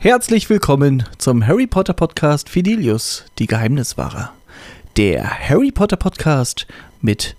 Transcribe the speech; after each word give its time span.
Herzlich 0.00 0.48
willkommen 0.48 1.02
zum 1.18 1.44
Harry 1.44 1.66
Potter 1.66 1.92
Podcast 1.92 2.48
Fidelius, 2.48 3.24
die 3.40 3.48
Geheimniswahrer. 3.48 4.32
Der 4.96 5.28
Harry 5.28 5.72
Potter 5.72 5.96
Podcast 5.96 6.68
mit 7.00 7.34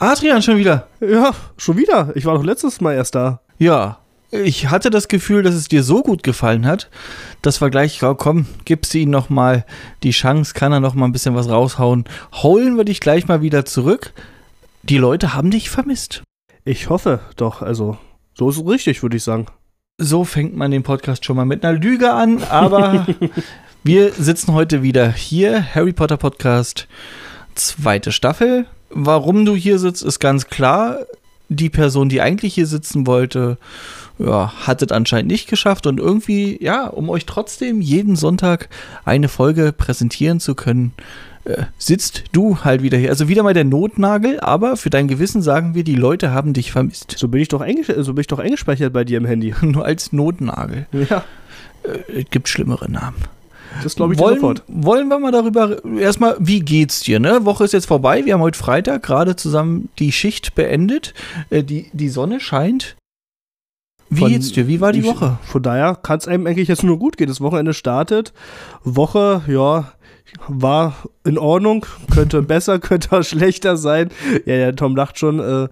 Adrian 0.00 0.42
schon 0.42 0.56
wieder. 0.56 0.88
Ja, 0.98 1.32
schon 1.56 1.76
wieder. 1.76 2.10
Ich 2.16 2.26
war 2.26 2.34
doch 2.34 2.42
letztes 2.42 2.80
Mal 2.80 2.94
erst 2.94 3.14
da. 3.14 3.40
Ja, 3.58 4.00
ich 4.32 4.68
hatte 4.68 4.90
das 4.90 5.06
Gefühl, 5.06 5.44
dass 5.44 5.54
es 5.54 5.68
dir 5.68 5.84
so 5.84 6.02
gut 6.02 6.24
gefallen 6.24 6.66
hat, 6.66 6.90
dass 7.40 7.60
wir 7.60 7.70
gleich, 7.70 8.02
oh, 8.02 8.16
komm, 8.16 8.46
gibst 8.64 8.92
du 8.92 8.98
ihm 8.98 9.10
noch 9.10 9.30
mal 9.30 9.64
die 10.02 10.10
Chance, 10.10 10.54
kann 10.54 10.72
er 10.72 10.80
noch 10.80 10.94
mal 10.94 11.04
ein 11.04 11.12
bisschen 11.12 11.36
was 11.36 11.48
raushauen. 11.48 12.02
Holen 12.32 12.78
wir 12.78 12.84
dich 12.84 12.98
gleich 12.98 13.28
mal 13.28 13.42
wieder 13.42 13.64
zurück. 13.64 14.12
Die 14.82 14.98
Leute 14.98 15.34
haben 15.34 15.52
dich 15.52 15.70
vermisst. 15.70 16.24
Ich 16.64 16.90
hoffe 16.90 17.20
doch, 17.36 17.62
also 17.62 17.96
so 18.34 18.50
ist 18.50 18.56
es 18.56 18.66
richtig, 18.66 19.02
würde 19.04 19.18
ich 19.18 19.22
sagen. 19.22 19.46
So 20.02 20.24
fängt 20.24 20.56
man 20.56 20.70
den 20.70 20.82
Podcast 20.82 21.26
schon 21.26 21.36
mal 21.36 21.44
mit 21.44 21.62
einer 21.62 21.78
Lüge 21.78 22.10
an, 22.10 22.42
aber 22.44 23.06
wir 23.84 24.12
sitzen 24.14 24.54
heute 24.54 24.82
wieder 24.82 25.12
hier, 25.12 25.74
Harry 25.74 25.92
Potter 25.92 26.16
Podcast, 26.16 26.88
zweite 27.54 28.10
Staffel. 28.10 28.64
Warum 28.88 29.44
du 29.44 29.54
hier 29.54 29.78
sitzt, 29.78 30.02
ist 30.02 30.18
ganz 30.18 30.46
klar. 30.46 31.00
Die 31.50 31.68
Person, 31.68 32.08
die 32.08 32.22
eigentlich 32.22 32.54
hier 32.54 32.66
sitzen 32.66 33.06
wollte, 33.06 33.58
ja, 34.18 34.50
hat 34.66 34.80
es 34.80 34.90
anscheinend 34.90 35.30
nicht 35.30 35.50
geschafft 35.50 35.86
und 35.86 36.00
irgendwie, 36.00 36.56
ja, 36.64 36.86
um 36.86 37.10
euch 37.10 37.26
trotzdem 37.26 37.82
jeden 37.82 38.16
Sonntag 38.16 38.70
eine 39.04 39.28
Folge 39.28 39.70
präsentieren 39.70 40.40
zu 40.40 40.54
können, 40.54 40.94
äh, 41.50 41.64
sitzt 41.78 42.24
du 42.32 42.58
halt 42.64 42.82
wieder 42.82 42.98
hier. 42.98 43.10
Also 43.10 43.28
wieder 43.28 43.42
mal 43.42 43.54
der 43.54 43.64
Notnagel, 43.64 44.40
aber 44.40 44.76
für 44.76 44.90
dein 44.90 45.08
Gewissen 45.08 45.42
sagen 45.42 45.74
wir, 45.74 45.84
die 45.84 45.94
Leute 45.94 46.32
haben 46.32 46.52
dich 46.52 46.72
vermisst. 46.72 47.14
So 47.18 47.28
bin 47.28 47.40
ich 47.40 47.48
doch, 47.48 47.64
so 47.98 48.14
bin 48.14 48.20
ich 48.20 48.26
doch 48.26 48.38
eingespeichert 48.38 48.92
bei 48.92 49.04
dir 49.04 49.18
im 49.18 49.24
Handy. 49.24 49.54
Nur 49.62 49.84
als 49.84 50.12
Notnagel. 50.12 50.86
Ja. 50.92 51.24
Äh, 51.82 52.20
es 52.20 52.30
gibt 52.30 52.48
schlimmere 52.48 52.90
Namen. 52.90 53.16
Das 53.82 53.94
glaube 53.94 54.14
ich 54.14 54.18
wollen, 54.18 54.36
sofort. 54.36 54.64
Wollen 54.66 55.08
wir 55.08 55.18
mal 55.18 55.30
darüber, 55.30 55.84
erstmal, 55.98 56.36
wie 56.40 56.60
geht's 56.60 57.00
dir, 57.00 57.20
ne? 57.20 57.44
Woche 57.44 57.64
ist 57.64 57.72
jetzt 57.72 57.86
vorbei, 57.86 58.24
wir 58.24 58.34
haben 58.34 58.40
heute 58.40 58.58
Freitag 58.58 59.02
gerade 59.04 59.36
zusammen 59.36 59.88
die 59.98 60.10
Schicht 60.10 60.56
beendet, 60.56 61.14
äh, 61.50 61.62
die, 61.62 61.88
die 61.92 62.08
Sonne 62.08 62.40
scheint. 62.40 62.96
Wie 64.08 64.20
Von- 64.20 64.32
geht's 64.32 64.50
dir? 64.50 64.66
Wie 64.66 64.80
war 64.80 64.92
die 64.92 65.00
ich, 65.00 65.06
Woche? 65.06 65.38
Von 65.44 65.62
daher 65.62 65.94
kann 65.94 66.18
es 66.18 66.26
einem 66.26 66.46
eigentlich 66.48 66.68
jetzt 66.68 66.82
nur 66.82 66.98
gut 66.98 67.16
gehen. 67.16 67.28
Das 67.28 67.40
Wochenende 67.40 67.72
startet. 67.72 68.32
Woche, 68.82 69.42
ja, 69.46 69.92
war 70.48 70.96
in 71.24 71.38
Ordnung. 71.38 71.86
Könnte 72.12 72.42
besser, 72.42 72.78
könnte 72.80 73.18
auch 73.18 73.22
schlechter 73.22 73.76
sein. 73.76 74.10
Ja, 74.46 74.56
der 74.56 74.76
Tom 74.76 74.96
lacht 74.96 75.18
schon. 75.18 75.40
Äh, 75.40 75.68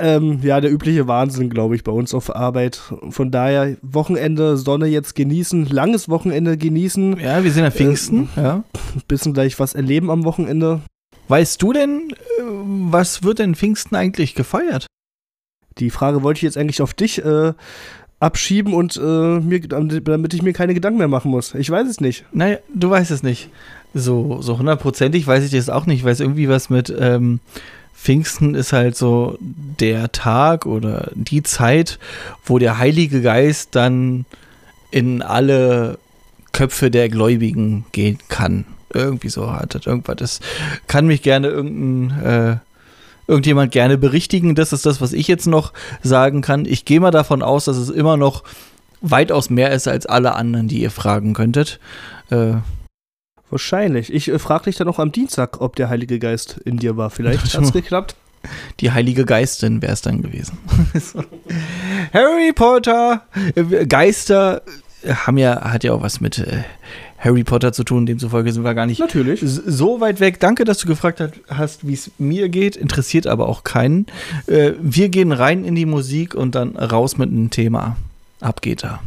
ähm, 0.00 0.40
ja, 0.42 0.60
der 0.60 0.70
übliche 0.70 1.08
Wahnsinn, 1.08 1.50
glaube 1.50 1.74
ich, 1.74 1.82
bei 1.82 1.90
uns 1.92 2.14
auf 2.14 2.34
Arbeit. 2.34 2.80
Von 3.10 3.30
daher 3.30 3.76
Wochenende, 3.82 4.56
Sonne 4.56 4.86
jetzt 4.86 5.14
genießen, 5.16 5.66
langes 5.66 6.08
Wochenende 6.08 6.56
genießen, 6.56 7.18
Ja, 7.18 7.42
wir 7.42 7.50
sind 7.50 7.64
ja 7.64 7.70
Pfingsten, 7.70 8.28
ja. 8.36 8.62
bisschen 9.08 9.34
gleich 9.34 9.58
was 9.58 9.74
erleben 9.74 10.10
am 10.10 10.24
Wochenende. 10.24 10.82
Weißt 11.26 11.60
du 11.60 11.72
denn, 11.72 12.10
äh, 12.10 12.42
was 12.42 13.24
wird 13.24 13.40
denn 13.40 13.54
Pfingsten 13.54 13.96
eigentlich 13.96 14.34
gefeiert? 14.34 14.86
Die 15.78 15.90
Frage 15.90 16.22
wollte 16.22 16.38
ich 16.38 16.42
jetzt 16.42 16.56
eigentlich 16.56 16.82
auf 16.82 16.94
dich 16.94 17.24
äh, 17.24 17.52
abschieben 18.20 18.74
und 18.74 18.96
äh, 18.96 19.00
mir, 19.40 19.60
damit 19.60 20.34
ich 20.34 20.42
mir 20.42 20.52
keine 20.52 20.74
Gedanken 20.74 20.98
mehr 20.98 21.08
machen 21.08 21.30
muss. 21.30 21.54
Ich 21.54 21.70
weiß 21.70 21.88
es 21.88 22.00
nicht. 22.00 22.24
Naja, 22.32 22.58
du 22.74 22.90
weißt 22.90 23.10
es 23.10 23.22
nicht. 23.22 23.48
So, 23.94 24.42
so 24.42 24.58
hundertprozentig 24.58 25.26
weiß 25.26 25.44
ich 25.44 25.52
das 25.52 25.70
auch 25.70 25.86
nicht. 25.86 26.00
Ich 26.00 26.04
weiß 26.04 26.20
irgendwie 26.20 26.48
was 26.48 26.68
mit 26.68 26.92
ähm, 26.98 27.40
Pfingsten 27.94 28.54
ist 28.54 28.72
halt 28.72 28.96
so 28.96 29.38
der 29.40 30.12
Tag 30.12 30.66
oder 30.66 31.10
die 31.14 31.42
Zeit, 31.42 31.98
wo 32.44 32.58
der 32.58 32.78
Heilige 32.78 33.22
Geist 33.22 33.70
dann 33.74 34.24
in 34.90 35.22
alle 35.22 35.98
Köpfe 36.52 36.90
der 36.90 37.08
Gläubigen 37.08 37.86
gehen 37.92 38.18
kann. 38.28 38.64
Irgendwie 38.92 39.28
so 39.28 39.52
hat 39.52 39.74
das 39.74 39.86
irgendwas. 39.86 40.16
Das 40.16 40.40
kann 40.86 41.06
mich 41.06 41.22
gerne 41.22 41.48
irgendein 41.48 42.24
äh, 42.24 42.56
irgendjemand 43.28 43.70
gerne 43.70 43.98
berichtigen. 43.98 44.54
Das 44.54 44.72
ist 44.72 44.86
das, 44.86 45.00
was 45.00 45.12
ich 45.12 45.28
jetzt 45.28 45.46
noch 45.46 45.72
sagen 46.02 46.40
kann. 46.40 46.64
Ich 46.64 46.84
gehe 46.84 46.98
mal 46.98 47.10
davon 47.10 47.42
aus, 47.42 47.66
dass 47.66 47.76
es 47.76 47.90
immer 47.90 48.16
noch 48.16 48.42
weitaus 49.00 49.50
mehr 49.50 49.70
ist 49.70 49.86
als 49.86 50.06
alle 50.06 50.34
anderen, 50.34 50.66
die 50.66 50.80
ihr 50.80 50.90
fragen 50.90 51.34
könntet. 51.34 51.78
Äh, 52.30 52.54
Wahrscheinlich. 53.50 54.12
Ich 54.12 54.28
äh, 54.28 54.38
frage 54.38 54.64
dich 54.64 54.76
dann 54.76 54.88
auch 54.88 54.98
am 54.98 55.12
Dienstag, 55.12 55.60
ob 55.60 55.76
der 55.76 55.88
Heilige 55.88 56.18
Geist 56.18 56.60
in 56.64 56.78
dir 56.78 56.96
war. 56.96 57.10
Vielleicht 57.10 57.54
hat 57.54 57.62
es 57.62 57.72
geklappt. 57.72 58.16
die 58.80 58.92
Heilige 58.92 59.24
Geistin 59.24 59.82
wäre 59.82 59.92
es 59.92 60.02
dann 60.02 60.22
gewesen. 60.22 60.58
Harry 62.12 62.52
Potter, 62.54 63.22
äh, 63.54 63.86
Geister 63.86 64.62
äh, 65.02 65.14
haben 65.14 65.38
ja, 65.38 65.70
hat 65.70 65.84
ja 65.84 65.92
auch 65.92 66.02
was 66.02 66.20
mit 66.20 66.38
äh, 66.38 66.62
Harry 67.18 67.42
Potter 67.42 67.72
zu 67.72 67.82
tun, 67.84 68.06
demzufolge 68.06 68.52
sind 68.52 68.62
wir 68.62 68.74
gar 68.74 68.86
nicht 68.86 69.00
Natürlich. 69.00 69.40
so 69.42 70.00
weit 70.00 70.20
weg. 70.20 70.38
Danke, 70.38 70.64
dass 70.64 70.78
du 70.78 70.86
gefragt 70.86 71.22
hast, 71.48 71.86
wie 71.86 71.94
es 71.94 72.12
mir 72.18 72.48
geht. 72.48 72.76
Interessiert 72.76 73.26
aber 73.26 73.48
auch 73.48 73.64
keinen. 73.64 74.06
Äh, 74.46 74.72
wir 74.80 75.08
gehen 75.08 75.32
rein 75.32 75.64
in 75.64 75.74
die 75.74 75.86
Musik 75.86 76.34
und 76.34 76.54
dann 76.54 76.76
raus 76.76 77.18
mit 77.18 77.30
einem 77.30 77.50
Thema. 77.50 77.96
Ab 78.40 78.62
geht 78.62 78.84
er. 78.84 79.00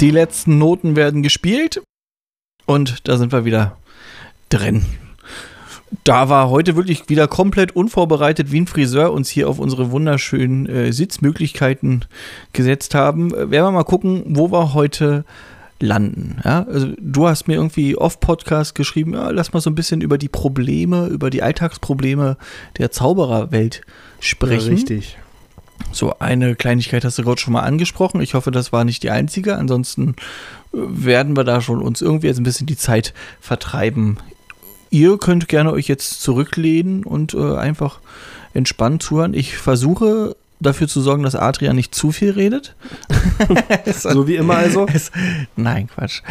Die 0.00 0.10
letzten 0.10 0.58
Noten 0.58 0.96
werden 0.96 1.22
gespielt 1.22 1.82
und 2.66 3.08
da 3.08 3.16
sind 3.16 3.32
wir 3.32 3.44
wieder 3.44 3.76
drin. 4.48 4.84
Da 6.04 6.28
war 6.28 6.50
heute 6.50 6.76
wirklich 6.76 7.08
wieder 7.08 7.26
komplett 7.26 7.74
unvorbereitet, 7.74 8.52
wie 8.52 8.60
ein 8.60 8.66
Friseur 8.66 9.12
uns 9.12 9.30
hier 9.30 9.48
auf 9.48 9.58
unsere 9.58 9.90
wunderschönen 9.90 10.66
äh, 10.66 10.92
Sitzmöglichkeiten 10.92 12.04
gesetzt 12.52 12.94
haben. 12.94 13.32
Äh, 13.32 13.50
werden 13.50 13.64
wir 13.64 13.70
mal 13.72 13.84
gucken, 13.84 14.22
wo 14.26 14.52
wir 14.52 14.74
heute 14.74 15.24
landen. 15.80 16.40
Ja? 16.44 16.64
Also, 16.64 16.88
du 17.00 17.26
hast 17.26 17.48
mir 17.48 17.54
irgendwie 17.54 17.96
off-Podcast 17.96 18.74
geschrieben, 18.74 19.14
ja, 19.14 19.30
lass 19.30 19.52
mal 19.52 19.60
so 19.60 19.70
ein 19.70 19.74
bisschen 19.74 20.02
über 20.02 20.18
die 20.18 20.28
Probleme, 20.28 21.06
über 21.06 21.30
die 21.30 21.42
Alltagsprobleme 21.42 22.36
der 22.76 22.90
Zaubererwelt 22.90 23.80
sprechen. 24.20 24.74
richtig. 24.74 25.18
So, 25.92 26.14
eine 26.18 26.54
Kleinigkeit 26.54 27.04
hast 27.04 27.18
du 27.18 27.22
gerade 27.22 27.40
schon 27.40 27.52
mal 27.52 27.62
angesprochen. 27.62 28.20
Ich 28.20 28.34
hoffe, 28.34 28.50
das 28.50 28.72
war 28.72 28.84
nicht 28.84 29.02
die 29.02 29.10
einzige. 29.10 29.56
Ansonsten 29.56 30.10
äh, 30.72 30.76
werden 30.76 31.36
wir 31.36 31.44
da 31.44 31.60
schon 31.60 31.80
uns 31.80 32.02
irgendwie 32.02 32.26
jetzt 32.26 32.38
ein 32.38 32.44
bisschen 32.44 32.66
die 32.66 32.76
Zeit 32.76 33.14
vertreiben. 33.40 34.18
Ihr 34.90 35.18
könnt 35.18 35.48
gerne 35.48 35.72
euch 35.72 35.88
jetzt 35.88 36.22
zurücklehnen 36.22 37.04
und 37.04 37.34
äh, 37.34 37.56
einfach 37.56 38.00
entspannt 38.54 39.02
zuhören. 39.02 39.34
Ich 39.34 39.56
versuche 39.56 40.36
dafür 40.60 40.88
zu 40.88 41.00
sorgen, 41.00 41.22
dass 41.22 41.34
Adrian 41.34 41.76
nicht 41.76 41.94
zu 41.94 42.12
viel 42.12 42.30
redet. 42.30 42.74
So 43.92 44.26
wie 44.26 44.36
immer 44.36 44.56
also. 44.56 44.86
Es, 44.92 45.10
nein, 45.56 45.88
Quatsch. 45.88 46.22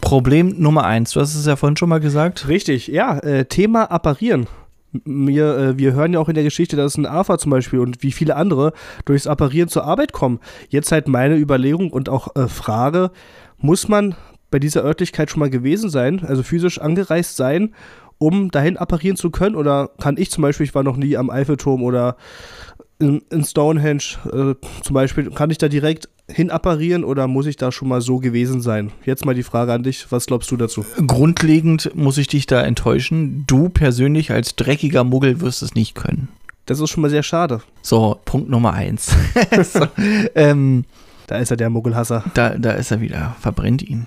Problem 0.00 0.56
Nummer 0.58 0.84
eins. 0.84 1.12
Du 1.12 1.20
hast 1.20 1.34
es 1.34 1.46
ja 1.46 1.56
vorhin 1.56 1.76
schon 1.76 1.88
mal 1.88 2.00
gesagt. 2.00 2.48
Richtig, 2.48 2.88
ja. 2.88 3.18
Äh, 3.18 3.44
Thema 3.44 3.84
Apparieren. 3.84 4.46
Wir, 5.04 5.56
äh, 5.56 5.78
wir 5.78 5.94
hören 5.94 6.12
ja 6.12 6.20
auch 6.20 6.28
in 6.28 6.34
der 6.34 6.44
Geschichte, 6.44 6.76
dass 6.76 6.96
ein 6.96 7.06
AFA 7.06 7.38
zum 7.38 7.50
Beispiel 7.50 7.78
und 7.78 8.02
wie 8.02 8.12
viele 8.12 8.36
andere 8.36 8.72
durchs 9.04 9.26
Apparieren 9.26 9.68
zur 9.68 9.84
Arbeit 9.84 10.12
kommen. 10.12 10.40
Jetzt 10.68 10.92
halt 10.92 11.08
meine 11.08 11.36
Überlegung 11.36 11.90
und 11.90 12.08
auch 12.08 12.36
äh, 12.36 12.48
Frage, 12.48 13.10
muss 13.58 13.88
man 13.88 14.14
bei 14.50 14.58
dieser 14.58 14.84
Örtlichkeit 14.84 15.30
schon 15.30 15.40
mal 15.40 15.50
gewesen 15.50 15.90
sein, 15.90 16.24
also 16.24 16.42
physisch 16.42 16.78
angereist 16.80 17.36
sein, 17.36 17.74
um 18.18 18.50
dahin 18.50 18.76
apparieren 18.76 19.16
zu 19.16 19.30
können? 19.30 19.56
Oder 19.56 19.90
kann 19.98 20.16
ich 20.16 20.30
zum 20.30 20.42
Beispiel, 20.42 20.64
ich 20.64 20.74
war 20.74 20.82
noch 20.84 20.96
nie 20.96 21.16
am 21.16 21.30
Eiffelturm 21.30 21.82
oder 21.82 22.16
in, 23.02 23.22
in 23.30 23.44
Stonehenge 23.44 24.04
äh, 24.26 24.54
zum 24.82 24.94
Beispiel, 24.94 25.30
kann 25.30 25.50
ich 25.50 25.58
da 25.58 25.68
direkt 25.68 26.08
hin 26.28 26.50
apparieren 26.50 27.04
oder 27.04 27.26
muss 27.26 27.46
ich 27.46 27.56
da 27.56 27.72
schon 27.72 27.88
mal 27.88 28.00
so 28.00 28.18
gewesen 28.18 28.60
sein? 28.60 28.92
Jetzt 29.04 29.24
mal 29.24 29.34
die 29.34 29.42
Frage 29.42 29.72
an 29.72 29.82
dich, 29.82 30.06
was 30.10 30.26
glaubst 30.26 30.50
du 30.50 30.56
dazu? 30.56 30.84
Grundlegend 31.06 31.94
muss 31.94 32.16
ich 32.16 32.28
dich 32.28 32.46
da 32.46 32.62
enttäuschen. 32.62 33.44
Du 33.46 33.68
persönlich 33.68 34.30
als 34.30 34.54
dreckiger 34.54 35.04
Muggel 35.04 35.40
wirst 35.40 35.62
es 35.62 35.74
nicht 35.74 35.94
können. 35.94 36.28
Das 36.66 36.78
ist 36.78 36.90
schon 36.90 37.02
mal 37.02 37.10
sehr 37.10 37.24
schade. 37.24 37.60
So, 37.82 38.20
Punkt 38.24 38.48
Nummer 38.48 38.72
eins. 38.72 39.12
so, 39.62 39.86
ähm, 40.36 40.84
Da 41.26 41.38
ist 41.38 41.50
er 41.50 41.56
der 41.56 41.70
Muggelhasser. 41.70 42.24
Da, 42.34 42.50
da 42.50 42.72
ist 42.72 42.92
er 42.92 43.00
wieder, 43.00 43.36
verbrennt 43.40 43.82
ihn. 43.82 44.06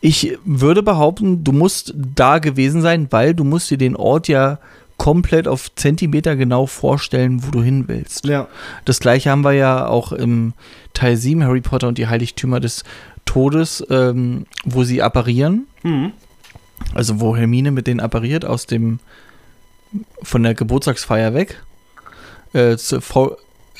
Ich 0.00 0.38
würde 0.44 0.82
behaupten, 0.84 1.42
du 1.42 1.50
musst 1.50 1.94
da 1.96 2.38
gewesen 2.38 2.80
sein, 2.80 3.08
weil 3.10 3.34
du 3.34 3.42
musst 3.42 3.70
dir 3.70 3.78
den 3.78 3.96
Ort 3.96 4.28
ja 4.28 4.60
komplett 5.00 5.48
auf 5.48 5.74
Zentimeter 5.76 6.36
genau 6.36 6.66
vorstellen, 6.66 7.42
wo 7.42 7.50
du 7.50 7.62
hin 7.62 7.84
willst. 7.88 8.26
Ja. 8.26 8.48
Das 8.84 9.00
gleiche 9.00 9.30
haben 9.30 9.40
wir 9.44 9.52
ja 9.54 9.86
auch 9.86 10.12
im 10.12 10.52
Teil 10.92 11.16
7, 11.16 11.42
Harry 11.42 11.62
Potter 11.62 11.88
und 11.88 11.96
die 11.96 12.06
Heiligtümer 12.06 12.60
des 12.60 12.84
Todes, 13.24 13.82
ähm, 13.88 14.44
wo 14.66 14.84
sie 14.84 15.00
apparieren. 15.00 15.66
Mhm. 15.84 16.12
Also 16.94 17.18
wo 17.18 17.34
Hermine 17.34 17.70
mit 17.70 17.86
denen 17.86 17.98
appariert 18.00 18.44
aus 18.44 18.66
dem 18.66 18.98
von 20.22 20.42
der 20.42 20.52
Geburtstagsfeier 20.54 21.32
weg. 21.32 21.62
Äh, 22.52 22.76
zu, 22.76 23.00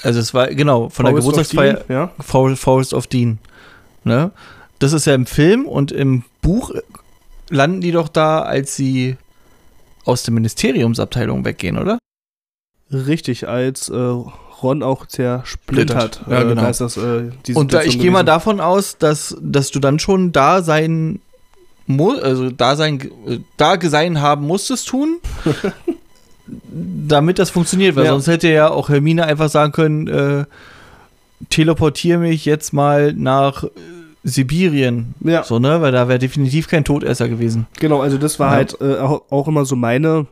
also 0.03 0.21
es 0.21 0.33
war 0.33 0.47
genau 0.49 0.89
von 0.89 1.05
der 1.05 1.13
Forest 1.13 1.29
of 1.29 1.33
Geburtstagsfeier 1.35 1.75
Dean, 1.75 1.85
Ja. 1.97 2.11
For- 2.21 2.57
Forest 2.57 2.95
of 2.95 3.07
Dean. 3.09 3.39
Ne? 4.05 4.31
Das 4.79 4.95
ist 4.95 5.05
ja 5.07 5.15
im 5.15 5.27
Film 5.27 5.67
und 5.67 5.93
im 5.93 6.25
Buch 6.41 6.71
landen 7.51 7.83
die 7.83 7.93
doch 7.93 8.09
da, 8.09 8.41
als 8.41 8.75
sie 8.75 9.19
aus 10.11 10.23
der 10.25 10.35
Ministeriumsabteilung 10.35 11.45
weggehen, 11.45 11.79
oder? 11.79 11.99
Richtig, 12.93 13.49
als 13.49 13.89
äh, 13.89 13.95
Ron 14.63 14.83
auch 14.83 15.07
zersplittert. 15.07 16.17
Splittert. 16.17 16.31
Ja, 16.31 16.43
äh, 16.43 16.49
genau. 16.49 16.63
Da 16.63 16.73
das, 16.73 16.97
äh, 16.97 17.31
Und 17.55 17.73
da, 17.73 17.83
ich 17.83 17.99
gehe 17.99 18.11
mal 18.11 18.25
davon 18.25 18.61
aus, 18.61 18.99
dass, 18.99 19.37
dass 19.41 19.71
du 19.71 19.79
dann 19.81 19.99
schon 19.99 20.33
da 20.33 20.63
sein 20.63 21.21
also 21.99 22.51
da 22.51 22.77
sein, 22.77 23.01
äh, 23.27 23.39
da 23.57 23.77
sein 23.81 24.21
haben 24.21 24.47
musstest 24.47 24.87
tun, 24.89 25.19
damit 26.47 27.39
das 27.39 27.51
funktioniert, 27.51 27.97
weil 27.97 28.05
Ja. 28.05 28.11
sonst 28.13 28.29
hätte 28.29 28.49
ja 28.49 28.71
auch 28.71 28.89
Hermine 28.89 29.25
einfach 29.25 29.49
sagen 29.49 29.73
können, 29.73 30.07
äh, 30.07 30.45
teleportiere 31.49 32.19
mich 32.19 32.45
jetzt 32.45 32.73
mal 32.73 33.13
nach 33.13 33.65
Sibirien. 34.25 35.15
Ja. 35.21 35.43
So, 35.45 35.59
ne? 35.59 35.81
Weil 35.81 35.93
da 35.93 36.09
wäre 36.09 36.19
definitiv 36.19 36.69
kein 36.69 36.85
Todesser 36.85 37.29
gewesen. 37.29 37.67
Genau, 37.79 38.01
also 38.01 38.19
das 38.19 38.39
war 38.39 38.51
Ja. 38.51 38.57
halt 38.57 38.77
äh, 38.81 38.97
auch, 38.99 39.49
immer 39.49 39.65
so 39.65 39.77
meine 39.77 40.27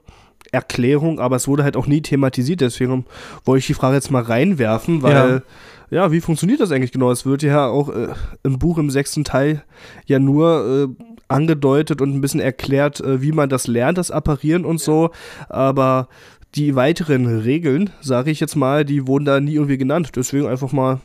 Erklärung, 0.53 1.21
aber 1.21 1.37
es 1.37 1.49
wurde 1.49 1.65
halt 1.65 1.77
auch 1.77 1.87
nie 1.87 2.01
thematisiert, 2.01 2.61
deswegen 2.61 3.05
wollte 3.45 3.61
ich 3.61 3.67
die 3.67 3.75
Frage 3.75 3.97
jetzt 3.97 4.11
mal 4.11 4.23
reinwerfen, 4.23 5.03
weil 5.03 5.43
ja, 5.91 6.13
wie 6.13 6.21
funktioniert 6.21 6.61
das 6.61 6.71
eigentlich 6.71 6.93
genau? 6.93 7.11
Es 7.11 7.25
wird 7.27 7.43
ja 7.43 7.67
auch 7.67 7.89
äh, 7.89 8.09
im 8.45 8.59
Buch 8.59 8.77
im 8.79 8.91
sechsten 8.91 9.25
Teil 9.25 9.63
ja 10.07 10.19
nur 10.19 10.89
äh, 10.99 11.05
angedeutet 11.29 12.01
und 12.03 12.15
ein 12.15 12.21
bisschen 12.21 12.41
erklärt, 12.41 13.01
äh, 13.01 13.23
wie 13.23 13.33
man 13.33 13.49
das 13.49 13.67
lernt, 13.67 13.99
das 13.99 14.11
Apparieren 14.11 14.65
und 14.65 14.81
so, 14.81 15.11
aber 15.49 16.09
die 16.55 16.75
weiteren 16.75 17.41
Regeln, 17.41 17.91
sage 18.01 18.31
ich 18.31 18.41
jetzt 18.41 18.57
mal, 18.57 18.85
die 18.85 19.07
wurden 19.07 19.25
da 19.27 19.41
nie 19.41 19.55
irgendwie 19.55 19.79
genannt, 19.79 20.13
deswegen 20.17 20.47
einfach 20.47 20.73
mal 20.73 21.01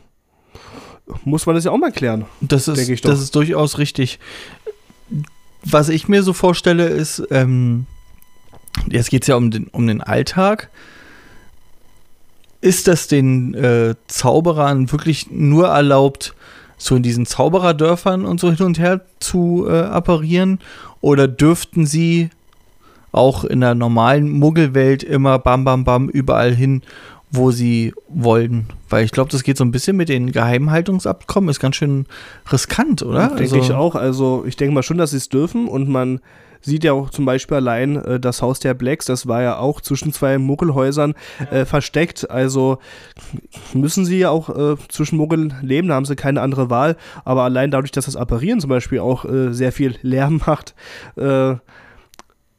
muss 1.25 1.45
man 1.45 1.55
das 1.55 1.65
ja 1.65 1.71
auch 1.71 1.77
mal 1.77 1.91
klären. 1.91 2.25
Das 2.41 2.67
ist, 2.67 3.05
das 3.05 3.19
ist 3.19 3.35
durchaus 3.35 3.77
richtig. 3.77 4.19
Was 5.63 5.89
ich 5.89 6.07
mir 6.07 6.23
so 6.23 6.33
vorstelle, 6.33 6.87
ist, 6.87 7.23
ähm, 7.31 7.85
jetzt 8.89 9.09
geht 9.09 9.23
es 9.23 9.27
ja 9.27 9.35
um 9.35 9.51
den, 9.51 9.67
um 9.67 9.87
den 9.87 10.01
Alltag. 10.01 10.69
Ist 12.61 12.87
das 12.87 13.07
den 13.07 13.53
äh, 13.53 13.95
Zauberern 14.07 14.91
wirklich 14.91 15.29
nur 15.29 15.67
erlaubt, 15.67 16.33
so 16.77 16.95
in 16.95 17.03
diesen 17.03 17.25
Zaubererdörfern 17.25 18.25
und 18.25 18.39
so 18.39 18.51
hin 18.51 18.65
und 18.65 18.79
her 18.79 19.01
zu 19.19 19.67
äh, 19.67 19.81
apparieren? 19.81 20.59
Oder 21.01 21.27
dürften 21.27 21.85
sie 21.85 22.29
auch 23.11 23.43
in 23.43 23.61
der 23.61 23.75
normalen 23.75 24.29
Muggelwelt 24.31 25.03
immer 25.03 25.39
bam, 25.39 25.63
bam, 25.63 25.83
bam 25.83 26.09
überall 26.09 26.53
hin, 26.53 26.81
wo 27.33 27.51
sie 27.51 27.93
wollen? 28.07 28.67
Weil 28.89 29.03
ich 29.03 29.11
glaube, 29.11 29.31
das 29.31 29.43
geht 29.43 29.57
so 29.57 29.65
ein 29.65 29.71
bisschen 29.71 29.97
mit 29.97 30.07
den 30.07 30.31
Geheimhaltungsabkommen, 30.31 31.49
ist 31.49 31.59
ganz 31.59 31.75
schön 31.75 32.05
riskant, 32.51 33.01
oder? 33.01 33.29
Denke 33.35 33.57
ich 33.57 33.71
auch. 33.71 33.95
Also 33.95 34.45
ich 34.47 34.55
denke 34.55 34.73
mal 34.73 34.83
schon, 34.83 34.99
dass 34.99 35.11
sie 35.11 35.17
es 35.17 35.29
dürfen 35.29 35.67
und 35.67 35.89
man 35.89 36.21
sieht 36.61 36.83
ja 36.83 36.93
auch 36.93 37.09
zum 37.09 37.25
Beispiel 37.25 37.57
allein 37.57 37.95
äh, 37.97 38.19
das 38.19 38.41
Haus 38.41 38.59
der 38.59 38.75
Blacks, 38.75 39.05
das 39.05 39.27
war 39.27 39.41
ja 39.41 39.57
auch 39.57 39.81
zwischen 39.81 40.13
zwei 40.13 40.37
Muggelhäusern 40.37 41.15
äh, 41.51 41.65
versteckt. 41.65 42.29
Also 42.29 42.77
müssen 43.73 44.05
sie 44.05 44.19
ja 44.19 44.29
auch 44.29 44.49
äh, 44.49 44.75
zwischen 44.87 45.17
Muggeln 45.17 45.55
leben, 45.61 45.89
da 45.89 45.95
haben 45.95 46.05
sie 46.05 46.15
keine 46.15 46.41
andere 46.41 46.69
Wahl. 46.69 46.95
Aber 47.25 47.43
allein 47.43 47.71
dadurch, 47.71 47.91
dass 47.91 48.05
das 48.05 48.15
Apparieren 48.15 48.61
zum 48.61 48.69
Beispiel 48.69 48.99
auch 48.99 49.25
äh, 49.25 49.53
sehr 49.53 49.71
viel 49.71 49.95
Lärm 50.03 50.41
macht, 50.45 50.75
äh, 51.17 51.55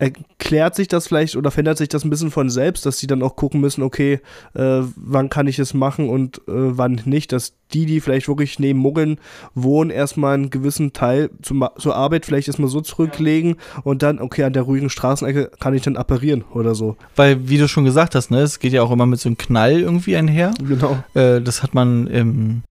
erklärt 0.04 0.74
sich 0.74 0.88
das 0.88 1.08
vielleicht 1.08 1.36
oder 1.36 1.50
verändert 1.50 1.78
sich 1.78 1.88
das 1.88 2.04
ein 2.04 2.10
bisschen 2.10 2.30
von 2.30 2.50
selbst, 2.50 2.84
dass 2.84 2.98
sie 2.98 3.06
dann 3.06 3.22
auch 3.22 3.36
gucken 3.36 3.60
müssen, 3.60 3.82
okay, 3.82 4.20
äh, 4.54 4.80
wann 4.96 5.30
kann 5.30 5.46
ich 5.46 5.58
es 5.58 5.72
machen 5.72 6.08
und 6.08 6.38
äh, 6.48 6.52
wann 6.52 7.00
nicht, 7.04 7.32
dass 7.32 7.54
die, 7.72 7.86
die 7.86 8.00
vielleicht 8.00 8.28
wirklich 8.28 8.58
neben 8.58 8.78
Muggeln 8.78 9.18
wohnen, 9.54 9.90
erstmal 9.90 10.34
einen 10.34 10.50
gewissen 10.50 10.92
Teil 10.92 11.30
zum, 11.42 11.66
zur 11.78 11.96
Arbeit 11.96 12.26
vielleicht 12.26 12.48
erstmal 12.48 12.68
so 12.68 12.80
zurücklegen 12.80 13.56
und 13.82 14.02
dann, 14.02 14.20
okay, 14.20 14.44
an 14.44 14.52
der 14.52 14.62
ruhigen 14.62 14.90
Straßenecke 14.90 15.50
kann 15.58 15.74
ich 15.74 15.82
dann 15.82 15.96
apparieren 15.96 16.44
oder 16.52 16.74
so. 16.74 16.96
Weil, 17.16 17.48
wie 17.48 17.58
du 17.58 17.66
schon 17.66 17.84
gesagt 17.84 18.14
hast, 18.14 18.30
ne, 18.30 18.40
es 18.40 18.58
geht 18.58 18.72
ja 18.72 18.82
auch 18.82 18.90
immer 18.90 19.06
mit 19.06 19.20
so 19.20 19.28
einem 19.28 19.38
Knall 19.38 19.80
irgendwie 19.80 20.16
einher. 20.16 20.52
Genau. 20.62 21.02
Äh, 21.14 21.40
das 21.40 21.62
hat 21.62 21.74
man 21.74 22.06
im, 22.06 22.62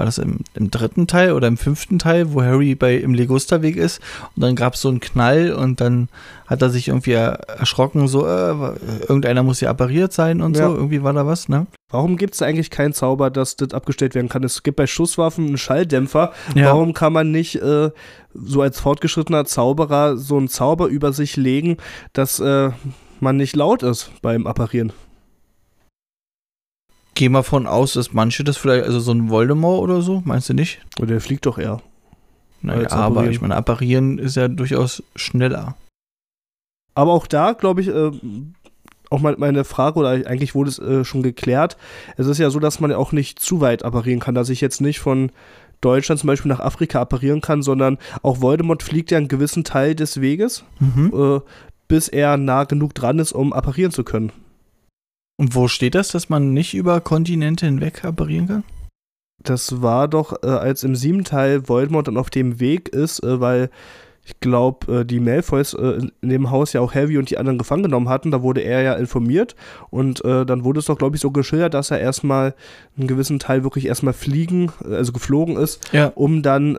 war 0.00 0.06
das 0.06 0.16
im, 0.16 0.38
im 0.54 0.70
dritten 0.70 1.06
Teil 1.06 1.32
oder 1.32 1.46
im 1.46 1.58
fünften 1.58 1.98
Teil, 1.98 2.32
wo 2.32 2.42
Harry 2.42 2.74
bei 2.74 2.96
im 2.96 3.12
Legusterweg 3.12 3.76
ist 3.76 4.00
und 4.34 4.42
dann 4.42 4.56
gab 4.56 4.72
es 4.72 4.80
so 4.80 4.88
einen 4.88 5.00
Knall 5.00 5.52
und 5.52 5.82
dann 5.82 6.08
hat 6.46 6.62
er 6.62 6.70
sich 6.70 6.88
irgendwie 6.88 7.12
er, 7.12 7.32
erschrocken, 7.58 8.08
so, 8.08 8.26
äh, 8.26 8.54
irgendeiner 9.02 9.42
muss 9.42 9.58
hier 9.58 9.68
appariert 9.68 10.14
sein 10.14 10.40
und 10.40 10.56
Ja. 10.56 10.68
so, 10.68 10.74
irgendwie 10.74 11.02
war 11.02 11.12
da 11.12 11.26
was, 11.26 11.50
ne? 11.50 11.66
Warum 11.90 12.16
gibt 12.16 12.32
es 12.32 12.40
eigentlich 12.40 12.70
keinen 12.70 12.94
Zauber, 12.94 13.30
dass 13.30 13.56
das 13.56 13.74
abgestellt 13.74 14.14
werden 14.14 14.30
kann? 14.30 14.42
Es 14.42 14.62
gibt 14.62 14.78
bei 14.78 14.86
Schusswaffen 14.86 15.46
einen 15.48 15.58
Schalldämpfer. 15.58 16.32
Ja. 16.54 16.68
Warum 16.68 16.94
kann 16.94 17.12
man 17.12 17.30
nicht 17.30 17.56
äh, 17.56 17.90
so 18.32 18.62
als 18.62 18.80
fortgeschrittener 18.80 19.44
Zauberer 19.44 20.16
so 20.16 20.38
einen 20.38 20.48
Zauber 20.48 20.86
über 20.86 21.12
sich 21.12 21.36
legen, 21.36 21.76
dass 22.14 22.40
äh, 22.40 22.70
man 23.20 23.36
nicht 23.36 23.54
laut 23.54 23.82
ist 23.82 24.10
beim 24.22 24.46
Apparieren? 24.46 24.92
Geh 27.20 27.28
mal 27.28 27.42
von 27.42 27.66
aus, 27.66 27.92
dass 27.92 28.14
manche 28.14 28.44
das 28.44 28.56
vielleicht, 28.56 28.86
also 28.86 28.98
so 28.98 29.12
ein 29.12 29.28
Voldemort 29.28 29.82
oder 29.82 30.00
so, 30.00 30.22
meinst 30.24 30.48
du 30.48 30.54
nicht? 30.54 30.80
Oder 30.98 31.08
der 31.08 31.20
fliegt 31.20 31.44
doch 31.44 31.58
eher. 31.58 31.82
Naja, 32.62 32.90
aber 32.92 33.28
ich 33.28 33.42
meine, 33.42 33.56
apparieren 33.56 34.16
ist 34.16 34.36
ja 34.36 34.48
durchaus 34.48 35.02
schneller. 35.14 35.76
Aber 36.94 37.12
auch 37.12 37.26
da, 37.26 37.52
glaube 37.52 37.82
ich, 37.82 37.88
äh, 37.88 38.10
auch 39.10 39.20
mal 39.20 39.34
meine 39.36 39.64
Frage, 39.64 39.98
oder 39.98 40.08
eigentlich 40.08 40.54
wurde 40.54 40.70
es 40.70 40.78
äh, 40.78 41.04
schon 41.04 41.22
geklärt, 41.22 41.76
es 42.16 42.26
ist 42.26 42.38
ja 42.38 42.48
so, 42.48 42.58
dass 42.58 42.80
man 42.80 42.90
ja 42.90 42.96
auch 42.96 43.12
nicht 43.12 43.38
zu 43.38 43.60
weit 43.60 43.84
apparieren 43.84 44.20
kann, 44.20 44.34
dass 44.34 44.48
ich 44.48 44.62
jetzt 44.62 44.80
nicht 44.80 45.00
von 45.00 45.30
Deutschland 45.82 46.20
zum 46.20 46.28
Beispiel 46.28 46.48
nach 46.48 46.60
Afrika 46.60 47.02
apparieren 47.02 47.42
kann, 47.42 47.60
sondern 47.60 47.98
auch 48.22 48.40
Voldemort 48.40 48.82
fliegt 48.82 49.10
ja 49.10 49.18
einen 49.18 49.28
gewissen 49.28 49.62
Teil 49.62 49.94
des 49.94 50.22
Weges, 50.22 50.64
Mhm. 50.78 51.12
äh, 51.14 51.40
bis 51.86 52.08
er 52.08 52.38
nah 52.38 52.64
genug 52.64 52.94
dran 52.94 53.18
ist, 53.18 53.32
um 53.32 53.52
apparieren 53.52 53.92
zu 53.92 54.04
können. 54.04 54.32
Und 55.40 55.54
wo 55.54 55.68
steht 55.68 55.94
das, 55.94 56.08
dass 56.08 56.28
man 56.28 56.52
nicht 56.52 56.74
über 56.74 57.00
Kontinente 57.00 57.64
hinweg 57.64 58.04
apparieren 58.04 58.46
kann? 58.46 58.64
Das 59.42 59.80
war 59.80 60.06
doch, 60.06 60.42
äh, 60.42 60.48
als 60.48 60.84
im 60.84 60.94
siebten 60.94 61.24
Teil 61.24 61.66
Voldemort 61.66 62.08
dann 62.08 62.18
auf 62.18 62.28
dem 62.28 62.60
Weg 62.60 62.90
ist, 62.90 63.22
äh, 63.24 63.40
weil 63.40 63.70
ich 64.22 64.38
glaube, 64.40 65.00
äh, 65.00 65.04
die 65.06 65.18
Malfoys 65.18 65.72
äh, 65.72 66.02
in- 66.20 66.28
dem 66.28 66.50
Haus 66.50 66.74
ja 66.74 66.82
auch 66.82 66.94
Harry 66.94 67.16
und 67.16 67.30
die 67.30 67.38
anderen 67.38 67.56
gefangen 67.56 67.84
genommen 67.84 68.10
hatten. 68.10 68.30
Da 68.30 68.42
wurde 68.42 68.60
er 68.60 68.82
ja 68.82 68.92
informiert 68.92 69.56
und 69.88 70.22
äh, 70.26 70.44
dann 70.44 70.62
wurde 70.62 70.80
es 70.80 70.84
doch, 70.84 70.98
glaube 70.98 71.16
ich, 71.16 71.22
so 71.22 71.30
geschildert, 71.30 71.72
dass 71.72 71.90
er 71.90 72.00
erstmal 72.00 72.54
einen 72.98 73.06
gewissen 73.08 73.38
Teil 73.38 73.64
wirklich 73.64 73.86
erstmal 73.86 74.12
fliegen, 74.12 74.70
äh, 74.86 74.94
also 74.96 75.12
geflogen 75.12 75.56
ist, 75.56 75.80
Ja. 75.92 76.12
um 76.14 76.42
dann 76.42 76.76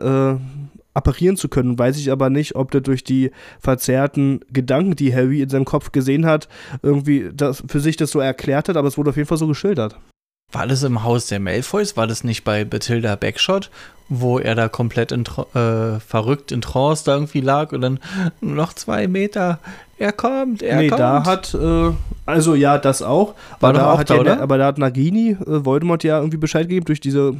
apparieren 0.94 1.36
zu 1.36 1.48
können. 1.48 1.78
Weiß 1.78 1.96
ich 1.98 2.10
aber 2.10 2.30
nicht, 2.30 2.54
ob 2.54 2.70
der 2.70 2.80
durch 2.80 3.04
die 3.04 3.30
verzerrten 3.60 4.40
Gedanken, 4.52 4.96
die 4.96 5.14
Harry 5.14 5.42
in 5.42 5.48
seinem 5.48 5.64
Kopf 5.64 5.92
gesehen 5.92 6.26
hat, 6.26 6.48
irgendwie 6.82 7.30
das, 7.34 7.62
für 7.66 7.80
sich 7.80 7.96
das 7.96 8.10
so 8.10 8.20
erklärt 8.20 8.68
hat, 8.68 8.76
aber 8.76 8.88
es 8.88 8.98
wurde 8.98 9.10
auf 9.10 9.16
jeden 9.16 9.28
Fall 9.28 9.38
so 9.38 9.46
geschildert. 9.46 9.96
War 10.52 10.66
das 10.66 10.82
im 10.82 11.02
Haus 11.02 11.26
der 11.26 11.40
Malfoys? 11.40 11.96
War 11.96 12.06
das 12.06 12.24
nicht 12.24 12.44
bei 12.44 12.64
Bathilda 12.64 13.16
Backshot, 13.16 13.70
wo 14.08 14.38
er 14.38 14.54
da 14.54 14.68
komplett 14.68 15.10
in, 15.10 15.24
äh, 15.54 15.98
verrückt 15.98 16.52
in 16.52 16.60
Trance 16.60 17.04
da 17.04 17.14
irgendwie 17.14 17.40
lag 17.40 17.72
und 17.72 17.80
dann 17.80 18.00
noch 18.40 18.74
zwei 18.74 19.08
Meter, 19.08 19.58
er 19.98 20.12
kommt, 20.12 20.62
er 20.62 20.76
nee, 20.78 20.88
kommt. 20.88 21.00
da 21.00 21.24
hat, 21.24 21.54
äh, 21.54 21.90
also 22.26 22.54
ja, 22.54 22.76
das 22.76 23.02
auch. 23.02 23.34
War 23.60 23.70
aber 23.70 23.78
doch 23.78 23.86
auch 23.86 23.98
hat 23.98 24.10
da, 24.10 24.14
ja, 24.16 24.20
oder? 24.20 24.40
Aber 24.40 24.58
da 24.58 24.66
hat 24.66 24.78
Nagini, 24.78 25.30
äh, 25.30 25.64
Voldemort 25.64 26.04
ja 26.04 26.18
irgendwie 26.18 26.36
Bescheid 26.36 26.68
gegeben 26.68 26.84
durch 26.86 27.00
diese 27.00 27.36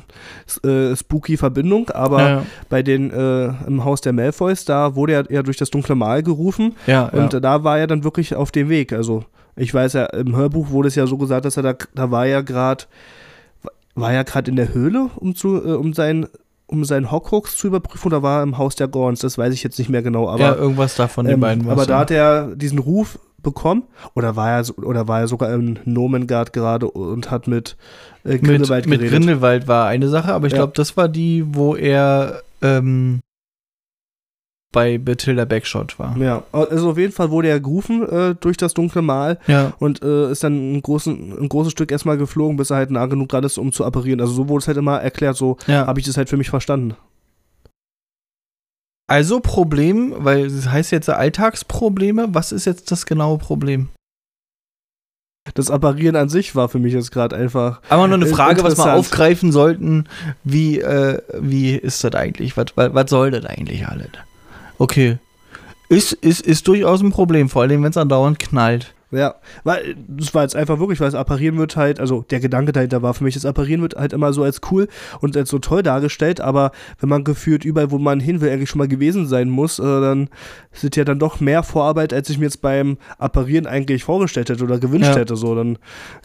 äh, 0.64 0.96
spooky 0.96 1.36
Verbindung. 1.36 1.90
Aber 1.90 2.22
ja, 2.22 2.46
bei 2.70 2.82
den, 2.82 3.10
äh, 3.10 3.46
im 3.66 3.84
Haus 3.84 4.00
der 4.00 4.12
Malfoys, 4.12 4.64
da 4.64 4.94
wurde 4.94 5.12
er 5.12 5.30
ja 5.30 5.42
durch 5.42 5.56
das 5.56 5.70
dunkle 5.70 5.96
Mal 5.96 6.22
gerufen. 6.22 6.76
ja. 6.86 7.06
Und 7.08 7.34
da 7.34 7.64
war 7.64 7.78
er 7.78 7.86
dann 7.86 8.04
wirklich 8.04 8.34
auf 8.34 8.52
dem 8.52 8.68
Weg. 8.68 8.92
Also 8.92 9.24
ich 9.56 9.72
weiß 9.72 9.92
ja, 9.94 10.06
im 10.06 10.34
Hörbuch 10.36 10.70
wurde 10.70 10.88
es 10.88 10.94
ja 10.94 11.06
so 11.06 11.16
gesagt, 11.18 11.44
dass 11.44 11.56
er 11.56 11.62
da, 11.62 11.74
da 11.94 12.10
war 12.10 12.26
ja 12.26 12.40
gerade, 12.40 12.84
war 13.94 14.12
ja 14.12 14.22
gerade 14.22 14.50
in 14.50 14.56
der 14.56 14.72
Höhle, 14.74 15.10
um 15.16 15.34
zu, 15.34 15.56
äh, 15.64 15.72
um 15.74 15.92
sein 15.94 16.26
um 16.66 16.86
seinen 16.86 17.10
Horcrux 17.10 17.58
zu 17.58 17.66
überprüfen 17.66 18.06
oder 18.06 18.22
war 18.22 18.40
er 18.40 18.42
im 18.44 18.56
Haus 18.56 18.74
der 18.76 18.88
Gorns? 18.88 19.20
Das 19.20 19.36
weiß 19.36 19.52
ich 19.52 19.62
jetzt 19.62 19.78
nicht 19.78 19.90
mehr 19.90 20.00
genau. 20.00 20.30
Aber 20.30 20.40
ja, 20.42 20.54
irgendwas 20.54 20.94
davon 20.94 21.26
den 21.26 21.34
ähm, 21.34 21.40
beiden 21.40 21.66
war's, 21.66 21.72
aber 21.72 21.84
da 21.86 21.98
hat 21.98 22.10
er 22.10 22.56
diesen 22.56 22.78
Ruf 22.78 23.18
bekommen? 23.42 23.82
Oder 24.14 24.36
war 24.36 24.50
er, 24.50 24.78
oder 24.78 25.06
war 25.08 25.20
er 25.20 25.28
sogar 25.28 25.52
in 25.52 25.78
Nomengard 25.84 26.52
gerade 26.54 26.88
und 26.90 27.30
hat 27.30 27.46
mit 27.46 27.76
äh, 28.24 28.34
Mit, 28.34 28.44
Grindelwald 28.44 28.86
mit 28.86 29.00
geredet? 29.00 29.18
Grindelwald 29.18 29.68
war 29.68 29.86
eine 29.88 30.08
Sache, 30.08 30.32
aber 30.32 30.46
ich 30.46 30.52
Ja. 30.54 30.60
glaube, 30.60 30.72
das 30.76 30.96
war 30.96 31.08
die, 31.08 31.44
wo 31.48 31.74
er 31.76 32.40
ähm, 32.62 33.20
bei 34.72 34.98
Bathilda 34.98 35.44
Backshot 35.44 35.98
war. 35.98 36.16
Ja, 36.16 36.42
also 36.52 36.90
auf 36.90 36.98
jeden 36.98 37.12
Fall 37.12 37.30
wurde 37.30 37.48
er 37.48 37.60
gerufen 37.60 38.08
äh, 38.08 38.34
durch 38.34 38.56
das 38.56 38.74
dunkle 38.74 39.02
Mal 39.02 39.38
Ja. 39.46 39.74
und 39.78 40.02
äh, 40.02 40.32
ist 40.32 40.42
dann 40.42 40.74
ein, 40.74 40.82
großen, 40.82 41.38
ein 41.38 41.48
großes 41.48 41.72
Stück 41.72 41.92
erstmal 41.92 42.16
geflogen, 42.18 42.56
bis 42.56 42.70
er 42.70 42.76
halt 42.76 42.90
nah 42.90 43.06
genug 43.06 43.28
dran 43.28 43.44
ist, 43.44 43.58
um 43.58 43.70
zu 43.72 43.84
apparieren. 43.84 44.20
Also 44.20 44.32
so 44.32 44.48
wurde 44.48 44.62
es 44.62 44.68
halt 44.68 44.78
immer 44.78 45.00
erklärt, 45.00 45.36
so 45.36 45.58
ja. 45.66 45.86
habe 45.86 46.00
ich 46.00 46.06
das 46.06 46.16
halt 46.16 46.28
für 46.28 46.36
mich 46.38 46.50
verstanden. 46.50 46.96
Also 49.08 49.40
Problem, 49.40 50.14
weil 50.18 50.46
es 50.46 50.68
heißt 50.70 50.90
jetzt 50.90 51.10
Alltagsprobleme. 51.10 52.28
Was 52.30 52.50
ist 52.50 52.64
jetzt 52.64 52.90
das 52.90 53.04
genaue 53.04 53.36
Problem? 53.36 53.90
Das 55.54 55.70
Apparieren 55.70 56.16
an 56.16 56.28
sich 56.28 56.54
war 56.54 56.68
für 56.68 56.78
mich 56.78 56.94
jetzt 56.94 57.10
gerade 57.10 57.36
einfach. 57.36 57.82
Aber 57.88 58.06
noch 58.06 58.14
eine 58.14 58.26
Frage, 58.26 58.62
was 58.62 58.78
wir 58.78 58.94
aufgreifen 58.94 59.50
sollten. 59.52 60.04
Wie, 60.44 60.78
äh, 60.78 61.20
wie 61.38 61.74
ist 61.74 62.04
das 62.04 62.14
eigentlich? 62.14 62.56
Was, 62.56 62.66
was, 62.76 62.94
was 62.94 63.10
soll 63.10 63.32
das 63.32 63.44
eigentlich 63.44 63.86
alles? 63.86 64.08
Okay. 64.78 65.18
Ist, 65.88 66.12
ist, 66.14 66.40
ist 66.46 66.66
durchaus 66.68 67.02
ein 67.02 67.10
Problem, 67.10 67.48
vor 67.48 67.62
allem 67.62 67.82
wenn 67.82 67.90
es 67.90 67.96
andauernd 67.96 68.38
knallt. 68.38 68.94
Ja, 69.14 69.34
weil 69.62 69.94
das 70.08 70.32
war 70.32 70.40
jetzt 70.42 70.56
einfach 70.56 70.78
wirklich, 70.78 70.98
weil 70.98 71.08
das 71.08 71.14
Apparieren 71.14 71.58
wird 71.58 71.76
halt, 71.76 72.00
also 72.00 72.24
der 72.30 72.40
Gedanke 72.40 72.72
dahinter 72.72 73.02
war 73.02 73.12
für 73.12 73.24
mich, 73.24 73.34
das 73.34 73.44
Apparieren 73.44 73.82
wird 73.82 73.94
halt 73.94 74.14
immer 74.14 74.32
so 74.32 74.42
als 74.42 74.62
cool 74.70 74.88
und 75.20 75.36
als 75.36 75.50
so 75.50 75.58
toll 75.58 75.82
dargestellt, 75.82 76.40
aber 76.40 76.72
wenn 76.98 77.10
man 77.10 77.22
gefühlt 77.22 77.66
überall, 77.66 77.90
wo 77.90 77.98
man 77.98 78.20
hin 78.20 78.40
will, 78.40 78.50
eigentlich 78.50 78.70
schon 78.70 78.78
mal 78.78 78.88
gewesen 78.88 79.26
sein 79.26 79.50
muss, 79.50 79.78
äh, 79.78 79.82
dann 79.82 80.30
sind 80.72 80.96
ja 80.96 81.04
dann 81.04 81.18
doch 81.18 81.40
mehr 81.40 81.62
Vorarbeit, 81.62 82.14
als 82.14 82.30
ich 82.30 82.38
mir 82.38 82.46
jetzt 82.46 82.62
beim 82.62 82.96
Apparieren 83.18 83.66
eigentlich 83.66 84.02
vorgestellt 84.02 84.48
hätte 84.48 84.64
oder 84.64 84.78
gewünscht 84.78 85.10
Ja. 85.10 85.16
hätte. 85.16 85.36
So, 85.36 85.54
dann, 85.54 85.76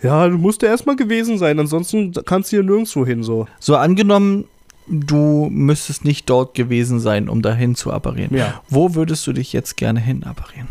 ja, 0.01 0.29
du 0.29 0.37
musst 0.37 0.61
ja 0.61 0.69
erstmal 0.69 0.95
gewesen 0.95 1.37
sein, 1.37 1.59
ansonsten 1.59 2.13
kannst 2.25 2.53
du 2.53 2.55
hier 2.55 2.63
nirgendwo 2.63 3.05
hin. 3.05 3.21
So. 3.21 3.47
So 3.59 3.75
angenommen, 3.75 4.45
du 4.89 5.49
müsstest 5.51 6.05
nicht 6.05 6.29
dort 6.29 6.53
gewesen 6.55 6.99
sein, 6.99 7.29
um 7.29 7.41
dahin 7.41 7.75
zu 7.75 7.91
apparieren. 7.91 8.35
Ja. 8.35 8.61
Wo 8.69 8.95
würdest 8.95 9.25
du 9.27 9.33
dich 9.33 9.53
jetzt 9.53 9.77
gerne 9.77 9.99
hin 9.99 10.23
apparieren? 10.23 10.69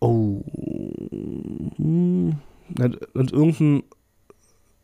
Oh. 0.00 0.42
Hm. 1.76 2.36
Und 3.14 3.32
irgendein. 3.32 3.82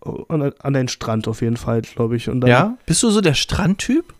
oh, 0.04 0.24
An, 0.28 0.42
an 0.42 0.76
einen 0.76 0.88
Strand 0.88 1.28
auf 1.28 1.42
jeden 1.42 1.56
Fall, 1.56 1.82
glaube 1.82 2.16
ich. 2.16 2.28
Und 2.28 2.40
dann, 2.40 2.50
ja? 2.50 2.78
Bist 2.86 3.02
du 3.02 3.10
so 3.10 3.20
der 3.20 3.34
Strandtyp? 3.34 4.14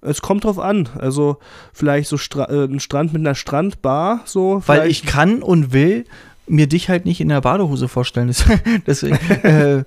Es 0.00 0.20
kommt 0.20 0.44
drauf 0.44 0.58
an. 0.58 0.88
Also 0.98 1.38
vielleicht 1.72 2.08
so 2.08 2.16
Stra 2.16 2.48
äh, 2.50 2.64
ein 2.64 2.80
Strand 2.80 3.12
mit 3.12 3.20
einer 3.20 3.34
Strandbar, 3.34 4.22
so. 4.24 4.62
Weil 4.66 4.90
ich 4.90 5.04
kann 5.04 5.42
und 5.42 5.72
will 5.72 6.04
mir 6.48 6.66
dich 6.66 6.88
halt 6.88 7.04
nicht 7.04 7.20
in 7.20 7.28
der 7.28 7.40
Badehose 7.40 7.88
vorstellen. 7.88 8.34
Deswegen, 8.86 9.14
äh, 9.44 9.84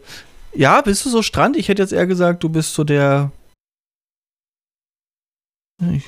ja, 0.56 0.82
bist 0.82 1.06
du 1.06 1.10
so 1.10 1.22
Strand? 1.22 1.58
Ich 1.58 1.70
hätte 1.70 1.82
jetzt 1.82 1.94
eher 1.94 2.08
gesagt, 2.08 2.44
du 2.44 2.50
bist 2.50 2.74
so 2.74 2.84
der. 2.84 3.32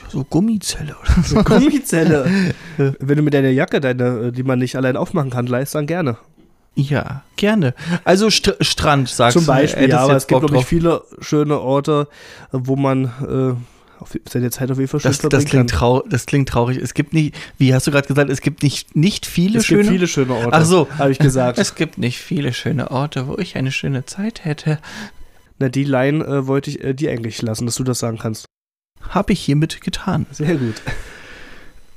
So 0.10 0.24
Gummizelle 0.24 0.96
oder 0.98 1.24
so. 1.24 1.44
Gummizelle. 1.44 2.54
Wenn 2.78 3.18
du 3.18 3.22
mit 3.22 3.34
deiner 3.34 3.50
Jacke, 3.50 3.82
deine, 3.82 4.32
die 4.32 4.44
man 4.44 4.60
nicht 4.60 4.78
allein 4.78 4.96
aufmachen 4.96 5.30
kann, 5.30 5.46
leist, 5.46 5.76
dann 5.76 5.88
gerne. 5.88 6.18
Ja, 6.76 7.24
gerne. 7.36 7.74
Also 8.04 8.30
St 8.30 8.56
Strand, 8.62 9.10
sagst 9.10 9.34
Zum 9.34 9.46
du. 9.46 9.48
Beispiel, 9.48 9.84
hättest 9.84 9.98
ja, 9.98 10.04
aber 10.04 10.16
es 10.16 10.28
gibt, 10.28 10.42
glaube 10.42 10.58
ich, 10.58 10.66
viele 10.66 11.02
schöne 11.20 11.60
Orte, 11.60 12.08
wo 12.52 12.76
man 12.76 13.06
äh, 13.06 13.77
auf 14.00 14.18
seine 14.30 14.52
Zeit 14.52 14.72
auf 14.72 14.78
jeden 14.78 14.90
Fall 14.90 15.00
schön 15.00 15.12
Das, 15.12 15.20
das, 15.20 15.46
klingt 15.46 15.70
trau 15.70 16.04
das 16.10 16.26
klingt 16.26 16.50
traurig. 16.50 16.78
Es 16.78 16.94
gibt 16.94 17.14
nicht, 17.14 17.36
wie 17.58 17.74
hast 17.74 17.88
du 17.88 17.92
gerade 17.92 18.08
gesagt, 18.08 18.30
es 18.30 18.42
gibt 18.42 18.64
nicht, 18.64 18.96
nicht 18.96 19.26
viele 19.26 19.60
Es 19.60 19.66
schöne. 19.66 19.82
gibt 19.84 19.94
viele 19.94 20.08
schöne 20.08 20.34
Orte. 20.34 20.50
Ach 20.52 20.66
so. 20.66 20.88
Habe 20.98 21.12
ich 21.12 21.20
gesagt. 21.20 21.58
Es 21.58 21.76
gibt 21.76 21.98
nicht 21.98 22.20
viele 22.20 22.54
schöne 22.54 22.92
Orte, 22.92 23.28
wo 23.28 23.38
ich 23.38 23.56
eine 23.56 23.72
schöne 23.72 24.06
Zeit 24.06 24.46
hätte. 24.46 24.80
Na, 25.60 25.70
die 25.70 25.84
Line 25.84 26.24
äh, 26.24 26.48
wollte 26.48 26.70
ich 26.70 26.84
äh, 26.84 26.94
dir 26.94 27.12
eigentlich 27.12 27.42
lassen, 27.42 27.66
dass 27.66 27.76
du 27.76 27.84
das 27.84 28.00
sagen 28.00 28.18
kannst. 28.20 28.46
Habe 29.10 29.34
ich 29.34 29.40
hiermit 29.40 29.82
getan. 29.82 30.26
Sehr 30.32 30.56
gut. 30.56 30.76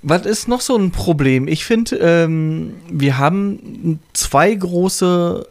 Was 0.02 0.24
ist 0.24 0.48
noch 0.48 0.62
so 0.62 0.76
ein 0.76 0.92
Problem? 0.92 1.46
Ich 1.46 1.64
finde, 1.66 1.96
ähm, 1.96 2.74
wir 2.90 3.18
haben 3.18 4.00
zwei 4.14 4.54
große. 4.54 5.46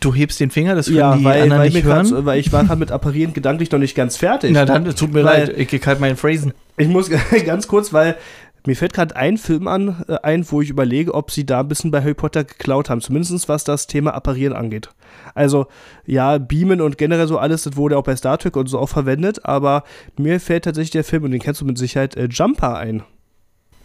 Du 0.00 0.14
hebst 0.14 0.38
den 0.40 0.50
Finger, 0.50 0.74
das 0.74 0.86
können 0.86 0.98
Ja, 0.98 1.16
die 1.16 1.24
weil, 1.24 1.42
anderen 1.42 1.60
weil, 1.62 1.68
nicht 1.68 1.74
mir 1.74 1.82
grad, 1.82 2.10
hören. 2.10 2.24
weil 2.26 2.38
ich 2.40 2.52
war 2.52 2.64
gerade 2.64 2.78
mit 2.78 2.90
Apparieren 2.92 3.32
gedanklich 3.32 3.70
noch 3.70 3.78
nicht 3.78 3.94
ganz 3.94 4.16
fertig. 4.16 4.50
Na 4.52 4.64
dann, 4.64 4.84
tut 4.94 5.12
mir 5.12 5.24
Weil- 5.24 5.46
leid, 5.48 5.58
ich 5.58 5.68
krieg 5.68 5.86
halt 5.86 6.00
meinen 6.00 6.16
Phrasen. 6.16 6.52
Ich 6.76 6.88
muss 6.88 7.10
ganz 7.46 7.66
kurz, 7.68 7.92
weil 7.92 8.16
mir 8.66 8.76
fällt 8.76 8.92
gerade 8.92 9.16
ein 9.16 9.38
Film 9.38 9.66
an, 9.66 10.04
äh, 10.08 10.16
ein, 10.22 10.44
wo 10.50 10.60
ich 10.60 10.68
überlege, 10.68 11.14
ob 11.14 11.30
sie 11.30 11.46
da 11.46 11.60
ein 11.60 11.68
bisschen 11.68 11.90
bei 11.90 12.00
Harry 12.02 12.14
Potter 12.14 12.44
geklaut 12.44 12.90
haben. 12.90 13.00
Zumindest 13.00 13.48
was 13.48 13.64
das 13.64 13.86
Thema 13.86 14.12
Apparieren 14.14 14.52
angeht. 14.54 14.90
Also, 15.34 15.66
ja, 16.04 16.38
Beamen 16.38 16.80
und 16.80 16.98
generell 16.98 17.26
so 17.28 17.38
alles, 17.38 17.62
das 17.62 17.76
wurde 17.76 17.96
auch 17.96 18.02
bei 18.04 18.14
Star 18.16 18.36
Trek 18.38 18.56
und 18.56 18.66
so 18.68 18.78
auch 18.78 18.88
verwendet, 18.88 19.44
aber 19.46 19.84
mir 20.18 20.38
fällt 20.38 20.64
tatsächlich 20.64 20.90
der 20.90 21.04
Film, 21.04 21.24
und 21.24 21.30
den 21.30 21.40
kennst 21.40 21.60
du 21.60 21.64
mit 21.64 21.78
Sicherheit, 21.78 22.16
äh, 22.16 22.26
Jumper 22.30 22.76
ein. 22.76 23.02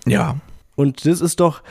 Ja. 0.05 0.37
Und 0.75 1.05
das 1.05 1.21
ist 1.21 1.39
doch, 1.39 1.61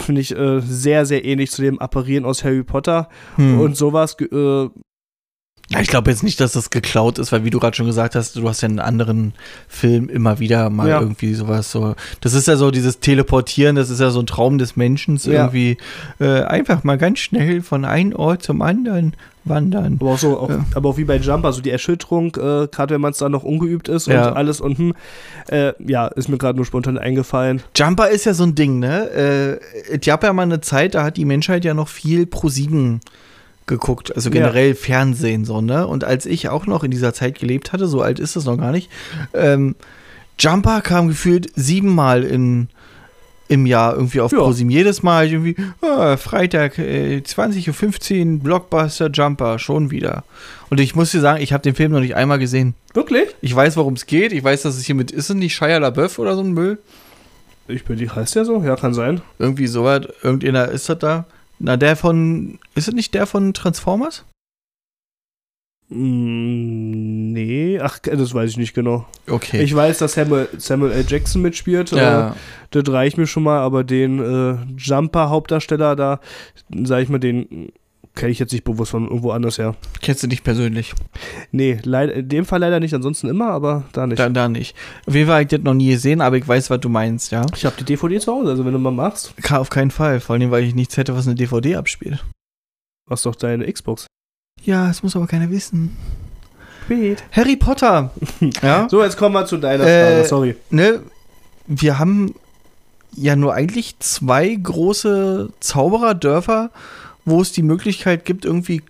finde 0.00 0.20
ich, 0.20 0.36
äh, 0.36 0.60
sehr, 0.60 1.06
sehr 1.06 1.24
ähnlich 1.24 1.50
zu 1.50 1.62
dem 1.62 1.78
Apparieren 1.78 2.24
aus 2.24 2.44
Harry 2.44 2.64
Potter. 2.64 3.08
Hm. 3.36 3.60
Und 3.60 3.76
sowas, 3.76 4.16
äh, 4.20 4.68
Ja, 5.70 5.80
ich 5.80 5.88
glaube 5.88 6.10
jetzt 6.10 6.22
nicht, 6.22 6.40
dass 6.40 6.52
das 6.52 6.70
geklaut 6.70 7.18
ist, 7.18 7.30
weil 7.30 7.44
wie 7.44 7.50
du 7.50 7.60
gerade 7.60 7.76
schon 7.76 7.84
gesagt 7.86 8.14
hast, 8.14 8.36
du 8.36 8.48
hast 8.48 8.62
ja 8.62 8.68
in 8.68 8.78
anderen 8.80 9.34
Filmen 9.68 10.08
immer 10.08 10.38
wieder 10.38 10.70
mal 10.70 10.88
Ja. 10.88 11.00
irgendwie 11.00 11.34
sowas 11.34 11.70
so. 11.70 11.94
Das 12.22 12.32
ist 12.32 12.48
ja 12.48 12.56
so 12.56 12.70
dieses 12.70 13.00
Teleportieren, 13.00 13.76
das 13.76 13.90
ist 13.90 14.00
ja 14.00 14.08
so 14.10 14.20
ein 14.20 14.26
Traum 14.26 14.56
des 14.56 14.76
Menschen, 14.76 15.18
Ja. 15.18 15.32
irgendwie 15.32 15.76
äh, 16.20 16.40
einfach 16.42 16.84
mal 16.84 16.96
ganz 16.96 17.18
schnell 17.18 17.60
von 17.60 17.84
einem 17.84 18.14
Ort 18.16 18.42
zum 18.42 18.62
anderen 18.62 19.12
wandern. 19.44 19.98
Aber 20.00 20.12
auch 20.12 20.18
so, 20.18 20.38
auch, 20.38 20.48
Ja. 20.48 20.64
aber 20.74 20.88
auch 20.88 20.96
wie 20.96 21.04
bei 21.04 21.16
Jumper, 21.16 21.52
so 21.52 21.60
die 21.60 21.70
Erschütterung, 21.70 22.28
äh, 22.36 22.68
gerade 22.68 22.94
wenn 22.94 23.00
man 23.02 23.12
es 23.12 23.18
dann 23.18 23.32
noch 23.32 23.44
ungeübt 23.44 23.88
ist 23.88 24.06
Ja. 24.06 24.28
und 24.28 24.36
alles 24.38 24.62
und 24.62 24.78
hm, 24.78 24.94
äh, 25.48 25.72
ja, 25.86 26.06
ist 26.06 26.28
mir 26.30 26.38
gerade 26.38 26.56
nur 26.56 26.64
spontan 26.64 26.96
eingefallen. 26.96 27.62
Jumper 27.76 28.08
ist 28.08 28.24
ja 28.24 28.32
so 28.32 28.44
ein 28.44 28.54
Ding, 28.54 28.78
ne? 28.78 29.10
Äh, 29.10 29.94
es 29.94 30.00
gab 30.06 30.24
ja 30.24 30.32
mal 30.32 30.42
eine 30.42 30.62
Zeit, 30.62 30.94
da 30.94 31.04
hat 31.04 31.18
die 31.18 31.26
Menschheit 31.26 31.64
ja 31.66 31.74
noch 31.74 31.88
viel 31.88 32.24
pro 32.26 32.48
sieben 32.48 33.00
geguckt, 33.68 34.14
also 34.16 34.28
Ja. 34.30 34.34
generell 34.34 34.74
Fernsehen 34.74 35.44
so, 35.44 35.60
ne? 35.60 35.86
Und 35.86 36.02
als 36.02 36.26
ich 36.26 36.48
auch 36.48 36.66
noch 36.66 36.82
in 36.82 36.90
dieser 36.90 37.14
Zeit 37.14 37.38
gelebt 37.38 37.72
hatte, 37.72 37.86
so 37.86 38.02
alt 38.02 38.18
ist 38.18 38.34
es 38.34 38.44
noch 38.44 38.56
gar 38.58 38.72
nicht, 38.72 38.90
ähm, 39.34 39.76
Jumper 40.40 40.80
kam 40.80 41.08
gefühlt 41.08 41.48
siebenmal 41.54 42.24
in 42.24 42.68
im 43.50 43.64
Jahr 43.64 43.94
irgendwie 43.94 44.20
auf 44.20 44.30
Ja. 44.30 44.38
ProSieben. 44.40 44.70
Jedes 44.70 45.02
Mal 45.02 45.26
irgendwie, 45.26 45.56
ah, 45.80 46.18
Freitag, 46.18 46.78
äh, 46.78 47.22
20.15 47.24 48.34
Uhr, 48.34 48.40
Blockbuster 48.42 49.08
Jumper, 49.10 49.58
schon 49.58 49.90
wieder. 49.90 50.24
Und 50.68 50.80
ich 50.80 50.94
muss 50.94 51.12
dir 51.12 51.20
sagen, 51.20 51.42
ich 51.42 51.54
habe 51.54 51.62
den 51.62 51.74
Film 51.74 51.92
noch 51.92 52.00
nicht 52.00 52.14
einmal 52.14 52.38
gesehen. 52.38 52.74
Wirklich? 52.92 53.28
Ich 53.40 53.56
weiß, 53.56 53.78
worum 53.78 53.94
es 53.94 54.04
geht. 54.04 54.32
Ich 54.34 54.44
weiß, 54.44 54.60
dass 54.62 54.76
es 54.76 54.84
hier 54.84 54.94
mit, 54.94 55.10
ist 55.12 55.30
es 55.30 55.34
nicht 55.34 55.54
Shia 55.54 55.78
LaBeouf 55.78 56.18
oder 56.18 56.34
so 56.34 56.42
ein 56.42 56.52
Müll? 56.52 56.76
Ich 57.68 57.84
bin 57.86 57.96
die, 57.96 58.10
heißt 58.10 58.36
der 58.36 58.44
so? 58.44 58.62
Ja, 58.62 58.76
kann 58.76 58.92
sein. 58.92 59.22
Irgendwie 59.38 59.66
sowas. 59.66 60.02
Irgendeiner 60.22 60.68
ist 60.68 60.90
das 60.90 60.98
da. 60.98 61.24
Na, 61.58 61.76
der 61.76 61.96
von. 61.96 62.58
Ist 62.74 62.88
es 62.88 62.94
nicht 62.94 63.14
der 63.14 63.26
von 63.26 63.54
Transformers? 63.54 64.24
Mm, 65.88 67.32
nee, 67.32 67.80
ach, 67.80 67.98
das 67.98 68.34
weiß 68.34 68.50
ich 68.50 68.56
nicht 68.58 68.74
genau. 68.74 69.06
Okay. 69.26 69.62
Ich 69.62 69.74
weiß, 69.74 69.98
dass 69.98 70.12
Samuel, 70.12 70.48
Samuel 70.58 70.92
L. 70.92 71.04
Jackson 71.08 71.42
mitspielt. 71.42 71.92
ja. 71.92 72.30
Äh, 72.30 72.32
das 72.70 72.92
reicht 72.92 73.16
mir 73.16 73.26
schon 73.26 73.44
mal, 73.44 73.60
aber 73.60 73.82
den 73.82 74.18
äh, 74.18 74.58
Jumper-Hauptdarsteller 74.76 75.96
da, 75.96 76.20
sag 76.84 77.02
ich 77.02 77.08
mal, 77.08 77.18
den 77.18 77.72
kenne 78.18 78.30
ich 78.32 78.38
jetzt 78.38 78.52
nicht 78.52 78.64
bewusst 78.64 78.90
von 78.90 79.04
irgendwo 79.04 79.30
anders 79.30 79.56
her. 79.58 79.74
Kennst 80.02 80.22
du 80.22 80.26
nicht 80.26 80.44
persönlich? 80.44 80.92
Nee, 81.52 81.78
leid, 81.84 82.10
in 82.10 82.28
dem 82.28 82.44
Fall 82.44 82.60
leider 82.60 82.80
nicht, 82.80 82.92
ansonsten 82.94 83.28
immer, 83.28 83.50
aber 83.50 83.84
da 83.92 84.06
nicht. 84.06 84.18
Da, 84.18 84.28
da 84.28 84.48
nicht. 84.48 84.76
Auf 85.06 85.14
jeden 85.14 85.26
Fall 85.26 85.36
habe 85.36 85.42
ich 85.44 85.48
das 85.48 85.60
noch 85.62 85.74
nie 85.74 85.88
gesehen, 85.90 86.20
aber 86.20 86.36
ich 86.36 86.46
weiß, 86.46 86.68
was 86.70 86.80
du 86.80 86.88
meinst, 86.88 87.32
ja. 87.32 87.46
ich 87.54 87.64
habe 87.64 87.76
die 87.78 87.84
DVD 87.84 88.20
zu 88.20 88.32
Hause, 88.32 88.50
also 88.50 88.64
wenn 88.66 88.72
du 88.72 88.78
mal 88.78 88.90
machst, 88.90 89.32
Auf 89.50 89.70
keinen 89.70 89.90
Fall. 89.90 90.20
Vor 90.20 90.34
allem, 90.36 90.50
weil 90.50 90.64
ich 90.64 90.74
nichts 90.74 90.96
hätte, 90.96 91.16
was 91.16 91.26
eine 91.26 91.36
DVD 91.36 91.76
abspielt. 91.76 92.24
hast 93.08 93.24
doch 93.24 93.34
deine 93.36 93.72
Xbox. 93.72 94.06
Ja, 94.62 94.88
das 94.88 95.02
muss 95.02 95.16
aber 95.16 95.26
keiner 95.26 95.50
wissen. 95.50 95.96
Spät. 96.84 97.22
Harry 97.32 97.56
Potter. 97.56 98.10
ja. 98.62 98.88
So, 98.90 99.02
jetzt 99.04 99.16
kommen 99.16 99.34
wir 99.34 99.44
zu 99.46 99.58
deiner 99.58 99.84
Äh, 99.84 100.12
Frage, 100.14 100.28
sorry. 100.28 100.56
ne, 100.70 101.00
wir 101.66 101.98
haben 101.98 102.34
ja 103.14 103.36
nur 103.36 103.52
eigentlich 103.54 103.98
zwei 104.00 104.54
große 104.54 105.50
Zaubererdörfer, 105.60 106.70
wo 107.30 107.40
es 107.40 107.52
die 107.52 107.62
Möglichkeit 107.62 108.24
gibt, 108.24 108.44
irgendwie 108.44 108.82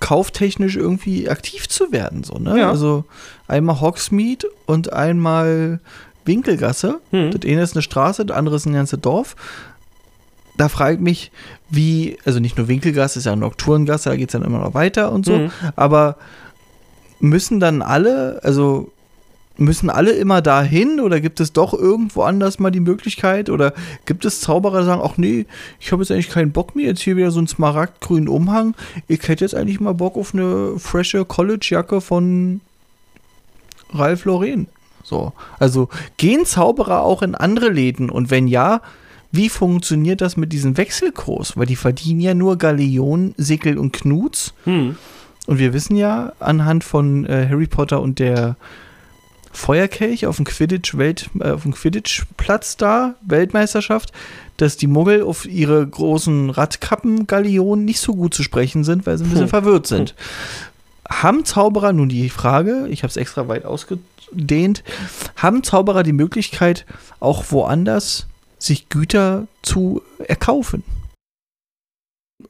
kauftechnisch 0.00 0.76
irgendwie 0.76 1.28
aktiv 1.28 1.68
zu 1.68 1.92
werden. 1.92 2.22
So, 2.24 2.38
ne? 2.38 2.58
Ja. 2.58 2.70
Also 2.70 3.04
einmal 3.48 3.80
Hogsmeade 3.80 4.46
und 4.66 4.92
einmal 4.92 5.80
Winkelgasse. 6.24 7.00
Hm. 7.10 7.30
Das 7.30 7.48
eine 7.48 7.62
ist 7.62 7.74
eine 7.74 7.82
Straße, 7.82 8.26
das 8.26 8.36
andere 8.36 8.56
ist 8.56 8.66
ein 8.66 8.74
ganzes 8.74 9.00
Dorf. 9.00 9.36
Da 10.56 10.68
frage 10.68 10.94
ich 10.94 11.00
mich, 11.00 11.32
wie, 11.68 12.18
also 12.24 12.40
nicht 12.40 12.56
nur 12.56 12.68
Winkelgasse, 12.68 13.18
ist 13.18 13.26
ja 13.26 13.36
Nocturngasse, 13.36 14.10
da 14.10 14.16
geht 14.16 14.28
es 14.28 14.32
dann 14.32 14.42
immer 14.42 14.58
noch 14.58 14.74
weiter 14.74 15.12
und 15.12 15.24
so. 15.24 15.36
Mhm. 15.36 15.50
Aber 15.76 16.16
müssen 17.20 17.60
dann 17.60 17.82
alle, 17.82 18.40
also 18.42 18.92
müssen 19.58 19.90
alle 19.90 20.12
immer 20.12 20.42
dahin 20.42 21.00
oder 21.00 21.20
gibt 21.20 21.40
es 21.40 21.52
doch 21.52 21.72
irgendwo 21.72 22.22
anders 22.22 22.58
mal 22.58 22.70
die 22.70 22.80
Möglichkeit 22.80 23.50
oder 23.50 23.72
gibt 24.04 24.24
es 24.24 24.40
Zauberer, 24.40 24.80
die 24.80 24.86
sagen, 24.86 25.02
ach 25.04 25.16
nee, 25.16 25.46
ich 25.80 25.92
habe 25.92 26.02
jetzt 26.02 26.10
eigentlich 26.10 26.30
keinen 26.30 26.52
Bock 26.52 26.76
mehr, 26.76 26.86
jetzt 26.86 27.02
hier 27.02 27.16
wieder 27.16 27.30
so 27.30 27.38
einen 27.38 27.48
smaragdgrünen 27.48 28.28
Umhang, 28.28 28.74
ich 29.08 29.26
hätte 29.28 29.44
jetzt 29.44 29.54
eigentlich 29.54 29.80
mal 29.80 29.94
Bock 29.94 30.16
auf 30.16 30.34
eine 30.34 30.78
frische 30.78 31.24
College-Jacke 31.24 32.00
von 32.00 32.60
Ralph 33.90 34.24
Lauren. 34.24 34.68
So, 35.02 35.32
also 35.58 35.88
gehen 36.16 36.44
Zauberer 36.44 37.02
auch 37.02 37.22
in 37.22 37.34
andere 37.34 37.68
Läden 37.68 38.10
und 38.10 38.30
wenn 38.30 38.48
ja, 38.48 38.80
wie 39.30 39.48
funktioniert 39.48 40.20
das 40.20 40.36
mit 40.36 40.52
diesem 40.52 40.76
Wechselkurs? 40.76 41.56
Weil 41.56 41.66
die 41.66 41.76
verdienen 41.76 42.20
ja 42.20 42.34
nur 42.34 42.56
Galeonen, 42.58 43.34
Sickel 43.36 43.78
und 43.78 43.92
Knuts. 43.92 44.54
Hm. 44.64 44.96
Und 45.46 45.58
wir 45.58 45.72
wissen 45.72 45.96
ja 45.96 46.32
anhand 46.40 46.84
von 46.84 47.24
äh, 47.26 47.46
Harry 47.48 47.66
Potter 47.66 48.00
und 48.00 48.18
der 48.18 48.56
Feuerkelch 49.56 50.26
auf 50.26 50.36
dem 50.36 50.44
Quidditch 50.44 50.96
Welt 50.98 51.30
äh, 51.40 51.50
auf 51.50 51.62
dem 51.62 51.72
Quidditch 51.72 52.24
Platz 52.36 52.76
da 52.76 53.14
Weltmeisterschaft, 53.22 54.12
dass 54.58 54.76
die 54.76 54.86
Muggel 54.86 55.22
auf 55.22 55.46
ihre 55.46 55.86
großen 55.86 56.50
Radkappen 56.50 57.26
Galeonen 57.26 57.84
nicht 57.84 58.00
so 58.00 58.14
gut 58.14 58.34
zu 58.34 58.42
sprechen 58.42 58.84
sind, 58.84 59.06
weil 59.06 59.16
sie 59.16 59.24
ein 59.24 59.30
bisschen 59.30 59.44
Hm. 59.44 59.50
verwirrt 59.50 59.86
sind. 59.86 60.14
Haben 61.08 61.44
Zauberer 61.44 61.92
nun 61.92 62.08
die 62.08 62.28
Frage, 62.30 62.86
ich 62.90 63.02
habe 63.02 63.10
es 63.10 63.16
extra 63.16 63.48
weit 63.48 63.64
ausgedehnt, 63.64 64.82
haben 65.36 65.62
Zauberer 65.62 66.02
die 66.02 66.12
Möglichkeit 66.12 66.84
auch 67.20 67.44
woanders 67.50 68.26
sich 68.58 68.88
Güter 68.88 69.46
zu 69.62 70.02
erkaufen? 70.18 70.82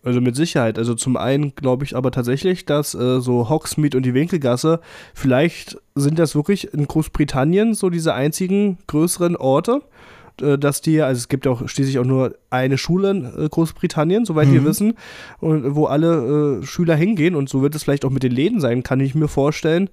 Also 0.03 0.21
mit 0.21 0.35
Sicherheit. 0.35 0.79
Also 0.79 0.95
zum 0.95 1.17
einen 1.17 1.55
glaube 1.55 1.85
ich 1.85 1.95
aber 1.95 2.11
tatsächlich, 2.11 2.65
dass 2.67 2.95
äh, 2.95 3.21
so 3.21 3.49
Hogsmeade 3.49 3.97
und 3.97 4.03
die 4.05 4.15
Winkelgasse, 4.15 4.81
vielleicht 5.15 5.79
sind 5.95 6.19
das 6.19 6.35
wirklich 6.35 6.73
in 6.75 6.89
Großbritannien 6.89 7.73
so 7.75 7.89
diese 7.89 8.13
einzigen 8.13 8.79
größeren 8.89 9.37
Orte, 9.37 9.83
äh, 10.43 10.59
dass 10.59 10.81
die, 10.81 11.01
also 11.03 11.19
es 11.19 11.29
gibt 11.29 11.47
auch 11.47 11.69
schließlich 11.69 12.01
auch 12.01 12.05
nur 12.05 12.35
eine 12.51 12.79
Schule 12.79 13.11
in 13.11 13.25
äh, 13.27 13.49
Großbritannien, 13.49 14.25
soweit 14.25 14.51
wir 14.51 14.63
Mhm. 14.63 14.65
wissen, 14.67 14.95
und 15.39 15.77
wo 15.77 15.87
alle 15.87 16.61
äh, 16.63 16.67
Schüler 16.67 16.97
hingehen 16.97 17.37
und 17.37 17.49
so 17.49 17.63
wird 17.63 17.77
es 17.77 17.85
vielleicht 17.85 18.05
auch 18.05 18.11
mit 18.11 18.25
den 18.25 18.33
Läden 18.33 18.61
sein, 18.61 18.83
kann 18.83 18.99
ich 18.99 19.15
mir 19.15 19.29
vorstellen. 19.29 19.89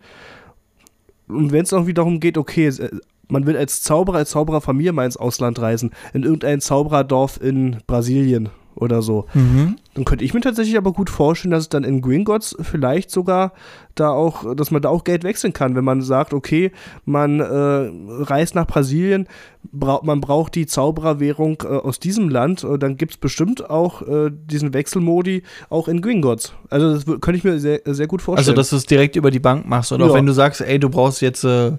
Und 1.27 1.51
wenn 1.51 1.63
es 1.63 1.73
auch 1.73 1.85
wiederum 1.85 2.19
geht, 2.19 2.39
okay, 2.39 2.67
äh, 2.67 2.89
man 3.27 3.45
will 3.45 3.55
als 3.55 3.83
Zauberer, 3.83 4.17
als 4.17 4.31
Zaubererfamilie 4.31 4.91
mal 4.91 5.05
ins 5.05 5.17
Ausland 5.17 5.59
reisen, 5.59 5.91
in 6.13 6.23
irgendein 6.23 6.61
Zaubererdorf 6.61 7.39
in 7.41 7.77
Brasilien 7.85 8.49
oder 8.75 9.01
so. 9.01 9.25
Dann 9.33 10.05
könnte 10.05 10.23
ich 10.25 10.33
mir 10.33 10.41
tatsächlich 10.41 10.77
aber 10.77 10.91
gut 10.93 11.09
vorstellen, 11.09 11.51
dass 11.51 11.63
es 11.63 11.69
dann 11.69 11.83
in 11.83 12.01
Gringotts 12.01 12.55
vielleicht 12.61 13.11
sogar 13.11 13.53
da 13.95 14.09
auch, 14.09 14.55
dass 14.55 14.71
man 14.71 14.81
da 14.81 14.89
auch 14.89 15.03
Geld 15.03 15.23
wechseln 15.23 15.53
kann, 15.53 15.75
wenn 15.75 15.83
man 15.85 16.01
sagt, 16.01 16.33
okay, 16.33 16.71
man 17.05 17.39
äh, 17.39 17.91
reist 18.23 18.55
nach 18.55 18.65
Brasilien, 18.65 19.27
brau 19.71 20.01
man 20.03 20.19
braucht 20.19 20.55
die 20.55 20.65
Zaubererwährung 20.65 21.61
äh, 21.63 21.67
aus 21.67 21.99
diesem 21.99 22.29
Land, 22.29 22.63
äh, 22.63 22.79
dann 22.79 22.97
gibt 22.97 23.11
es 23.13 23.17
bestimmt 23.17 23.69
auch 23.69 24.01
äh, 24.01 24.31
diesen 24.31 24.73
Wechselmodi 24.73 25.43
auch 25.69 25.87
in 25.87 26.01
Gringotts. 26.01 26.53
Also 26.71 26.93
das 26.95 27.05
könnte 27.05 27.35
ich 27.35 27.43
mir 27.43 27.59
sehr, 27.59 27.81
sehr 27.85 28.07
gut 28.07 28.21
Also, 28.21 28.25
vorstellen. 28.25 28.55
dass 28.55 28.69
du 28.71 28.77
es 28.77 28.85
direkt 28.87 29.15
über 29.15 29.29
die 29.29 29.39
Bank 29.39 29.67
machst. 29.67 29.93
Auch 29.93 29.99
Ja. 29.99 30.13
wenn 30.13 30.25
du 30.25 30.33
sagst, 30.33 30.61
ey, 30.61 30.79
du 30.79 30.89
brauchst 30.89 31.21
jetzt, 31.21 31.43
äh, 31.43 31.73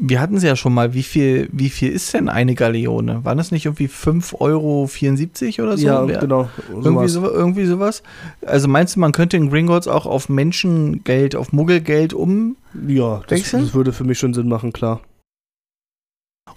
wir 0.00 0.20
hatten 0.20 0.36
es 0.36 0.42
ja 0.44 0.54
schon 0.56 0.72
mal, 0.74 0.94
wie 0.94 1.02
viel, 1.02 1.48
wie 1.52 1.70
viel 1.70 1.90
ist 1.90 2.14
denn 2.14 2.28
eine 2.28 2.54
Galeone? 2.54 3.24
Waren 3.24 3.36
das 3.38 3.50
nicht 3.50 3.66
irgendwie 3.66 3.88
5,74 3.88 4.38
Euro 4.40 4.88
oder 5.68 5.76
so? 5.76 5.86
ja, 5.86 6.04
genau. 6.20 6.48
Irgendwie, 6.68 7.08
sowas. 7.08 7.12
so, 7.12 7.30
irgendwie 7.30 7.66
sowas. 7.66 8.02
Also 8.46 8.68
meinst 8.68 8.94
du, 8.96 9.00
man 9.00 9.12
könnte 9.12 9.36
in 9.36 9.50
Gringotts 9.50 9.88
auch 9.88 10.06
auf 10.06 10.28
Menschengeld, 10.28 11.34
auf 11.34 11.52
Muggelgeld 11.52 12.14
um? 12.14 12.56
Ja, 12.86 13.22
das, 13.26 13.50
das 13.50 13.74
würde 13.74 13.92
für 13.92 14.04
mich 14.04 14.18
schon 14.18 14.34
Sinn 14.34 14.48
machen, 14.48 14.72
klar. 14.72 15.00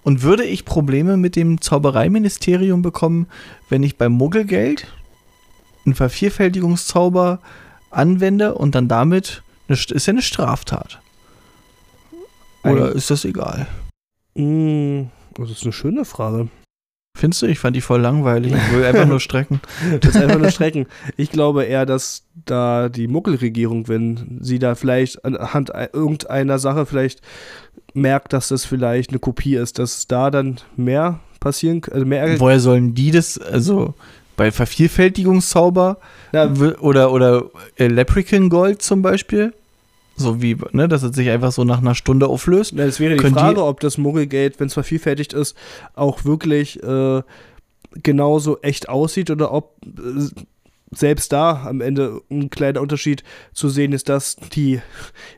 Und 0.03 0.23
würde 0.23 0.43
ich 0.43 0.63
Probleme 0.65 1.17
mit 1.17 1.35
dem 1.35 1.61
Zaubereiministerium 1.61 2.81
bekommen, 2.81 3.27
wenn 3.69 3.83
ich 3.83 3.97
beim 3.97 4.13
Muggelgeld 4.13 4.87
einen 5.85 5.95
Vervielfältigungszauber 5.95 7.39
anwende 7.89 8.53
und 8.55 8.75
dann 8.75 8.87
damit, 8.87 9.43
eine, 9.67 9.77
St- 9.77 9.93
ist 9.93 10.05
ja 10.05 10.11
eine 10.11 10.21
Straftat. 10.21 11.01
Oder 12.63 12.91
ist 12.91 13.09
das 13.09 13.25
egal? 13.25 13.67
Mm, 14.35 15.03
das 15.35 15.49
ist 15.51 15.63
eine 15.63 15.73
schöne 15.73 16.05
Frage. 16.05 16.47
Findest 17.17 17.41
du? 17.41 17.47
Ich 17.47 17.59
fand 17.59 17.75
die 17.75 17.81
voll 17.81 17.99
langweilig. 17.99 18.53
Ich 18.53 18.73
will 18.73 18.85
einfach 18.85 19.05
nur 19.05 19.19
strecken. 19.27 19.59
Das 19.99 20.15
ist 20.15 20.21
einfach 20.21 20.39
nur 20.39 20.49
Strecken. 20.49 20.85
Ich 21.17 21.29
glaube 21.29 21.65
eher, 21.65 21.85
dass 21.85 22.23
da 22.45 22.87
die 22.87 23.07
Muggelregierung, 23.07 23.87
wenn 23.89 24.39
sie 24.41 24.59
da 24.59 24.75
vielleicht 24.75 25.25
anhand 25.25 25.75
ei- 25.75 25.89
irgendeiner 25.91 26.57
Sache 26.57 26.85
vielleicht 26.85 27.21
merkt, 27.93 28.31
dass 28.31 28.47
das 28.47 28.63
vielleicht 28.63 29.09
eine 29.09 29.19
Kopie 29.19 29.55
ist, 29.55 29.77
dass 29.77 30.07
da 30.07 30.31
dann 30.31 30.59
mehr 30.77 31.19
passieren, 31.41 31.81
also 31.91 32.05
mehr. 32.05 32.39
Woher 32.39 32.61
sollen 32.61 32.93
die 32.95 33.11
das, 33.11 33.37
also 33.37 33.93
bei 34.37 34.49
Vervielfältigungszauber 34.51 35.97
w- 36.31 36.75
oder, 36.79 37.11
oder 37.11 37.43
äh, 37.75 37.87
Leprechaun 37.87 38.49
Gold 38.49 38.81
zum 38.81 39.01
Beispiel, 39.01 39.53
so 40.15 40.41
wie, 40.41 40.55
ne, 40.71 40.87
dass 40.87 41.03
es 41.03 41.15
sich 41.15 41.29
einfach 41.29 41.51
so 41.51 41.63
nach 41.63 41.79
einer 41.79 41.95
Stunde 41.95 42.27
auflöst. 42.27 42.77
das 42.77 42.99
wäre 42.99 43.13
die 43.15 43.19
können 43.19 43.33
die- 43.35 43.39
Frage, 43.39 43.63
ob 43.63 43.79
das 43.79 43.97
Muggelgeld, 43.97 44.59
wenn 44.59 44.67
es 44.67 44.73
vervielfältigt 44.73 45.33
ist, 45.33 45.55
auch 45.95 46.25
wirklich 46.25 46.81
äh, 46.83 47.21
genauso 48.03 48.59
echt 48.61 48.89
aussieht 48.89 49.29
oder 49.31 49.51
ob 49.51 49.75
äh, 49.85 50.29
selbst 50.93 51.31
da 51.31 51.63
am 51.67 51.79
Ende 51.79 52.21
ein 52.29 52.49
kleiner 52.49 52.81
Unterschied 52.81 53.23
zu 53.53 53.69
sehen 53.69 53.93
ist, 53.93 54.09
dass 54.09 54.35
die, 54.35 54.81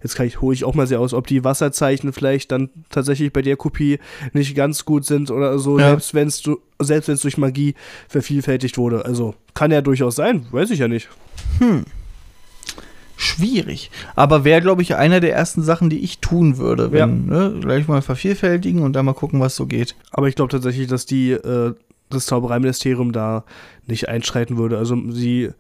jetzt 0.02 0.16
kann 0.16 0.26
ich, 0.26 0.42
hole 0.42 0.56
ich 0.56 0.64
auch 0.66 0.74
mal 0.74 0.88
sehr 0.88 1.00
aus, 1.00 1.14
ob 1.14 1.28
die 1.28 1.44
Wasserzeichen 1.44 2.12
vielleicht 2.12 2.52
dann 2.52 2.72
tatsächlich 2.90 3.32
bei 3.32 3.44
der 3.44 3.56
Kopie 3.56 4.00
nicht 4.34 4.56
ganz 4.56 4.84
gut 4.84 5.06
sind 5.06 5.30
oder 5.30 5.60
so, 5.60 5.78
Ja. 5.78 5.90
selbst 5.90 6.14
wenn 6.16 6.28
es 6.28 6.42
selbst 6.82 7.08
wenn 7.08 7.16
es 7.16 7.22
durch 7.22 7.38
Magie 7.38 7.76
vervielfältigt 8.10 8.80
wurde. 8.80 9.06
Also 9.06 9.36
kann 9.54 9.70
ja 9.72 9.82
durchaus 9.82 10.16
sein, 10.16 10.48
weiß 10.52 10.72
ich 10.72 10.80
ja 10.80 10.88
nicht. 10.88 11.08
Hm. 11.60 11.86
Schwierig. 13.24 13.90
Aber 14.16 14.44
wäre, 14.44 14.62
glaube 14.62 14.82
ich, 14.82 14.96
einer 14.96 15.20
der 15.20 15.34
ersten 15.34 15.64
Sachen, 15.64 15.90
die 15.90 16.00
ich 16.00 16.20
tun 16.20 16.58
würde. 16.58 16.84
Ja. 16.86 17.08
Wenn, 17.08 17.26
ne, 17.28 17.56
gleich 17.62 17.88
mal 17.88 18.02
vervielfältigen 18.02 18.82
und 18.84 18.94
dann 18.94 19.06
mal 19.06 19.14
gucken, 19.14 19.40
was 19.40 19.56
so 19.56 19.66
geht. 19.66 19.96
Aber 20.12 20.28
ich 20.28 20.36
glaube 20.36 20.52
tatsächlich, 20.52 20.88
dass 20.88 21.06
die, 21.06 21.32
äh, 21.32 21.74
das 22.10 22.26
Zaubereiministerium 22.26 23.12
da 23.12 23.44
nicht 23.88 24.10
einschreiten 24.10 24.58
würde. 24.58 24.78
Also 24.78 24.98
sie 25.12 25.52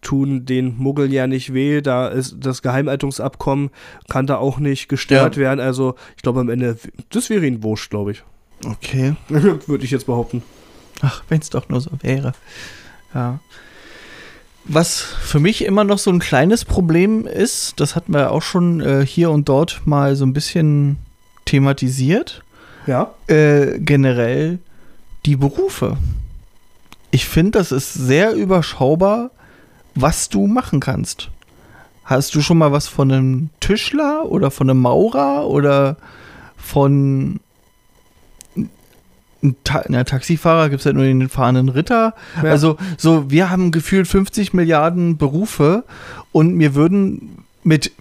tun 0.00 0.44
den 0.44 0.76
Muggel 0.78 1.12
ja 1.12 1.26
nicht 1.28 1.54
weh, 1.54 1.80
da 1.80 2.08
ist 2.08 2.36
das 2.40 2.60
Geheimhaltungsabkommen 2.62 3.70
kann 4.08 4.26
da 4.26 4.36
auch 4.36 4.58
nicht 4.58 4.88
gestört 4.88 5.36
Ja. 5.36 5.42
werden. 5.42 5.60
Also 5.60 5.94
ich 6.16 6.22
glaube 6.22 6.40
am 6.40 6.48
Ende, 6.50 6.76
das 7.10 7.30
wäre 7.30 7.46
ihnen 7.46 7.62
wurscht, 7.62 7.90
glaube 7.90 8.10
ich. 8.10 8.24
Okay. 8.64 9.14
würde 9.28 9.84
ich 9.84 9.90
jetzt 9.92 10.06
behaupten. 10.06 10.42
Ach, 11.02 11.22
wenn 11.28 11.40
es 11.40 11.50
doch 11.50 11.68
nur 11.68 11.80
so 11.80 11.90
wäre. 12.00 12.32
Ja. 13.14 13.38
Was 14.64 15.00
für 15.00 15.40
mich 15.40 15.64
immer 15.64 15.84
noch 15.84 15.98
so 15.98 16.10
ein 16.10 16.20
kleines 16.20 16.64
Problem 16.64 17.26
ist, 17.26 17.80
das 17.80 17.96
hatten 17.96 18.12
wir 18.14 18.30
auch 18.30 18.42
schon 18.42 18.80
äh, 18.80 19.04
hier 19.04 19.30
und 19.30 19.48
dort 19.48 19.82
mal 19.86 20.14
so 20.16 20.24
ein 20.24 20.32
bisschen 20.32 20.98
thematisiert, 21.44 22.42
Ja. 22.86 23.12
äh, 23.26 23.78
generell 23.80 24.58
die 25.26 25.36
Berufe. 25.36 25.96
Ich 27.10 27.26
finde, 27.28 27.58
das 27.58 27.72
ist 27.72 27.92
sehr 27.92 28.34
überschaubar, 28.34 29.30
was 29.94 30.28
du 30.28 30.46
machen 30.46 30.80
kannst. 30.80 31.28
Hast 32.04 32.34
du 32.34 32.40
schon 32.40 32.58
mal 32.58 32.72
was 32.72 32.88
von 32.88 33.10
einem 33.12 33.50
Tischler 33.60 34.26
oder 34.26 34.50
von 34.50 34.70
einem 34.70 34.80
Maurer 34.80 35.46
oder 35.48 35.96
von 36.56 37.40
Ta 39.64 39.84
na, 39.88 40.04
Taxifahrer 40.04 40.68
gibt 40.68 40.80
es 40.80 40.86
halt 40.86 40.94
nur 40.96 41.04
den 41.04 41.28
fahrenden 41.28 41.68
Ritter. 41.68 42.14
Ja. 42.42 42.50
Also 42.50 42.76
so, 42.96 43.30
wir 43.30 43.50
haben 43.50 43.72
gefühlt 43.72 44.06
50 44.06 44.52
Milliarden 44.54 45.16
Berufe 45.16 45.84
und 46.30 46.54
mir 46.54 46.74
würden 46.74 47.44
mit 47.64 47.92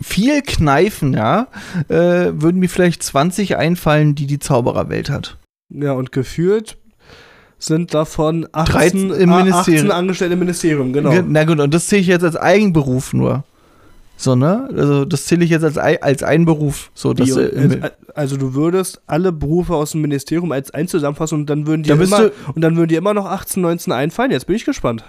viel 0.00 0.42
Kneifen, 0.42 1.14
ja, 1.14 1.48
äh, 1.88 2.32
würden 2.32 2.58
mir 2.60 2.68
vielleicht 2.68 3.02
20 3.02 3.56
einfallen, 3.56 4.14
die 4.14 4.26
die 4.26 4.38
Zaubererwelt 4.38 5.10
hat. 5.10 5.38
Ja, 5.70 5.92
und 5.92 6.12
gefühlt 6.12 6.76
sind 7.58 7.94
davon 7.94 8.46
18, 8.52 8.74
13 8.74 9.10
im 9.12 9.32
ah, 9.32 9.38
Ministerium. 9.38 9.86
18 9.86 9.90
Angestellte 9.90 10.32
im 10.34 10.38
Ministerium, 10.40 10.92
genau. 10.92 11.10
Ge- 11.10 11.24
Na 11.26 11.44
gut, 11.44 11.58
und 11.58 11.72
das 11.72 11.86
zähle 11.88 12.02
ich 12.02 12.08
jetzt 12.08 12.24
als 12.24 12.36
Eigenberuf 12.36 13.12
nur. 13.12 13.44
So, 14.16 14.34
ne? 14.34 14.68
Also 14.74 15.04
das 15.04 15.26
zähle 15.26 15.44
ich 15.44 15.50
jetzt 15.50 15.62
als, 15.62 15.76
als 15.76 16.22
einen 16.22 16.46
Beruf. 16.46 16.90
So, 16.94 17.12
das, 17.12 17.26
Die, 17.26 17.38
äh, 17.38 17.58
also, 17.58 17.78
also 18.14 18.36
du 18.36 18.54
würdest 18.54 19.00
alle 19.06 19.30
Berufe 19.30 19.74
aus 19.74 19.92
dem 19.92 20.00
Ministerium 20.00 20.52
als 20.52 20.70
eins 20.70 20.90
zusammenfassen 20.90 21.40
und 21.40 21.50
dann 21.50 21.66
würden 21.66 21.82
bist 21.82 22.12
immer 22.12 22.30
du- 22.30 22.32
und 22.54 22.62
dann 22.62 22.76
würden 22.76 22.88
dir 22.88 22.98
immer 22.98 23.14
noch 23.14 23.26
18, 23.26 23.62
19 23.62 23.92
einfallen. 23.92 24.30
Jetzt 24.30 24.46
bin 24.46 24.56
ich 24.56 24.64
gespannt. 24.64 25.04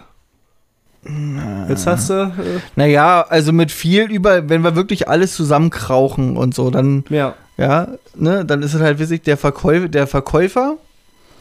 Jetzt 1.70 1.88
hast 1.88 2.10
du 2.10 2.14
äh, 2.24 2.60
naja, 2.76 3.26
also 3.30 3.54
mit 3.54 3.72
viel 3.72 4.12
über, 4.12 4.50
wenn 4.50 4.62
wir 4.62 4.76
wirklich 4.76 5.08
alles 5.08 5.36
zusammenkrauchen 5.36 6.36
und 6.36 6.54
so, 6.54 6.70
dann, 6.70 7.06
ja, 7.10 7.36
ja, 7.58 7.88
ne, 8.16 8.44
dann 8.44 8.62
ist 8.62 8.74
es 8.74 8.82
halt 8.82 9.00
wirklich 9.00 9.22
der 9.22 9.38
Verkäufer, 9.38 9.88
der 9.88 10.08
Verkäufer, 10.08 10.76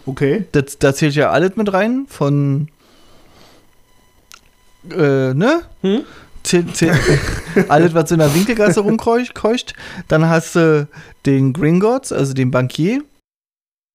okay. 0.04 0.44
das, 0.52 0.78
da 0.78 0.94
zählt 0.94 1.14
ja 1.14 1.30
alles 1.30 1.56
mit 1.56 1.72
rein, 1.72 2.06
von, 2.08 2.68
äh, 4.92 5.34
ne? 5.34 5.62
Hm? 5.82 6.02
alles, 7.68 7.94
was 7.94 8.10
in 8.10 8.18
der 8.18 8.34
Winkelgasse 8.34 8.80
rumkeucht. 8.80 9.74
Dann 10.08 10.28
hast 10.28 10.56
du 10.56 10.88
den 11.24 11.52
Gringotts, 11.52 12.12
also 12.12 12.34
den 12.34 12.50
Bankier. 12.50 13.02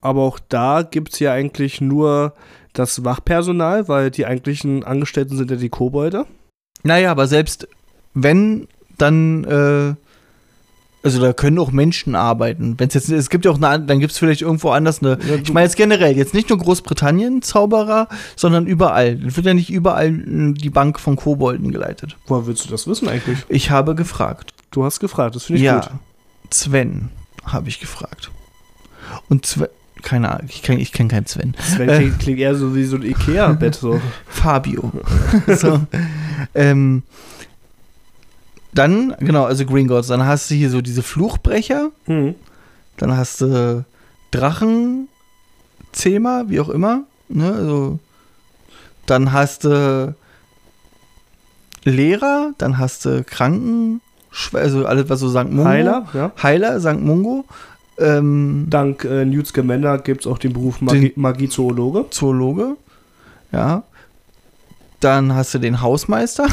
Aber 0.01 0.21
auch 0.21 0.39
da 0.39 0.81
gibt 0.81 1.13
es 1.13 1.19
ja 1.19 1.31
eigentlich 1.31 1.79
nur 1.79 2.33
das 2.73 3.03
Wachpersonal, 3.03 3.87
weil 3.87 4.11
die 4.11 4.25
eigentlichen 4.25 4.83
Angestellten 4.83 5.37
sind 5.37 5.51
ja 5.51 5.57
die 5.57 5.69
Kobolde. 5.69 6.25
Naja, 6.83 7.11
aber 7.11 7.27
selbst 7.27 7.67
wenn, 8.13 8.67
dann, 8.97 9.43
äh, 9.43 9.95
also 11.03 11.19
da 11.19 11.33
können 11.33 11.57
auch 11.59 11.71
Menschen 11.71 12.15
arbeiten. 12.15 12.75
Wenn's 12.77 12.93
jetzt, 12.93 13.09
es 13.09 13.29
gibt 13.29 13.45
ja 13.45 13.51
auch 13.51 13.61
eine, 13.61 13.83
dann 13.85 13.99
gibt 13.99 14.11
es 14.11 14.19
vielleicht 14.19 14.41
irgendwo 14.41 14.69
anders 14.69 15.01
eine, 15.01 15.17
Ja, 15.27 15.35
ich 15.35 15.51
meine 15.51 15.65
jetzt 15.65 15.75
generell, 15.75 16.15
jetzt 16.15 16.33
nicht 16.33 16.49
nur 16.49 16.59
Großbritannien 16.59 17.41
Zauberer, 17.41 18.07
sondern 18.35 18.67
überall. 18.67 19.19
Es 19.25 19.35
wird 19.35 19.47
ja 19.47 19.53
nicht 19.53 19.71
überall 19.71 20.09
äh, 20.09 20.53
die 20.53 20.69
Bank 20.69 20.99
von 20.99 21.15
Kobolden 21.15 21.71
geleitet. 21.71 22.17
Woher 22.27 22.45
willst 22.45 22.65
du 22.65 22.69
das 22.69 22.87
wissen 22.87 23.07
eigentlich? 23.07 23.39
Ich 23.49 23.71
habe 23.71 23.95
gefragt. 23.95 24.53
Du 24.69 24.83
hast 24.83 24.99
gefragt, 24.99 25.35
das 25.35 25.45
finde 25.45 25.59
ich 25.59 25.65
ja, 25.65 25.79
gut. 25.79 25.89
Sven 26.51 27.09
habe 27.45 27.69
ich 27.69 27.79
gefragt. 27.79 28.29
Und 29.27 29.45
Sven, 29.45 29.67
keine 30.03 30.31
Ahnung, 30.31 30.47
ich 30.49 30.61
kenne 30.61 30.81
ich 30.81 30.91
kenn 30.91 31.07
keinen 31.07 31.25
Sven. 31.25 31.55
Sven 31.59 31.89
Äh. 31.89 31.97
klingt, 31.97 32.19
klingt 32.19 32.39
eher 32.39 32.55
so 32.55 32.75
wie 32.75 32.83
so 32.83 32.95
ein 32.95 33.03
Ikea-Bett. 33.03 33.75
So. 33.75 33.99
Fabio. 34.27 34.91
so, 35.47 35.81
ähm, 36.53 37.03
dann, 38.73 39.15
genau, 39.19 39.45
also 39.45 39.65
Green 39.65 39.87
Gods, 39.87 40.07
dann 40.07 40.25
hast 40.25 40.49
du 40.49 40.55
hier 40.55 40.69
so 40.69 40.81
diese 40.81 41.03
Fluchbrecher, 41.03 41.91
Hm. 42.05 42.35
dann 42.97 43.15
hast 43.17 43.41
du 43.41 43.85
Drachenzähmer, 44.31 46.49
wie 46.49 46.59
auch 46.59 46.69
immer, 46.69 47.03
ne, 47.29 47.51
also, 47.53 47.99
dann 49.05 49.31
hast 49.33 49.65
du 49.65 50.15
Lehrer, 51.83 52.53
dann 52.57 52.77
hast 52.77 53.05
du 53.05 53.23
Kranken, 53.23 54.01
also 54.53 54.85
alles, 54.85 55.09
was 55.09 55.19
so 55.19 55.29
St. 55.29 55.49
Mungo, 55.49 55.65
Heiler, 55.65 56.07
ja. 56.13 56.31
Heiler, 56.41 56.79
St. 56.79 57.01
Mungo, 57.01 57.45
ähm, 57.97 58.67
Dank 58.69 59.03
äh, 59.03 59.25
Newt 59.25 59.47
Scamander 59.47 59.97
gibt 59.97 60.21
es 60.21 60.27
auch 60.27 60.37
den 60.37 60.53
Beruf 60.53 60.79
Magie- 60.81 61.13
Magiezoologe. 61.15 62.05
Zoologe, 62.09 62.77
ja. 63.51 63.83
Dann 65.01 65.33
hast 65.33 65.53
du 65.55 65.59
den 65.59 65.81
Hausmeister. 65.81 66.47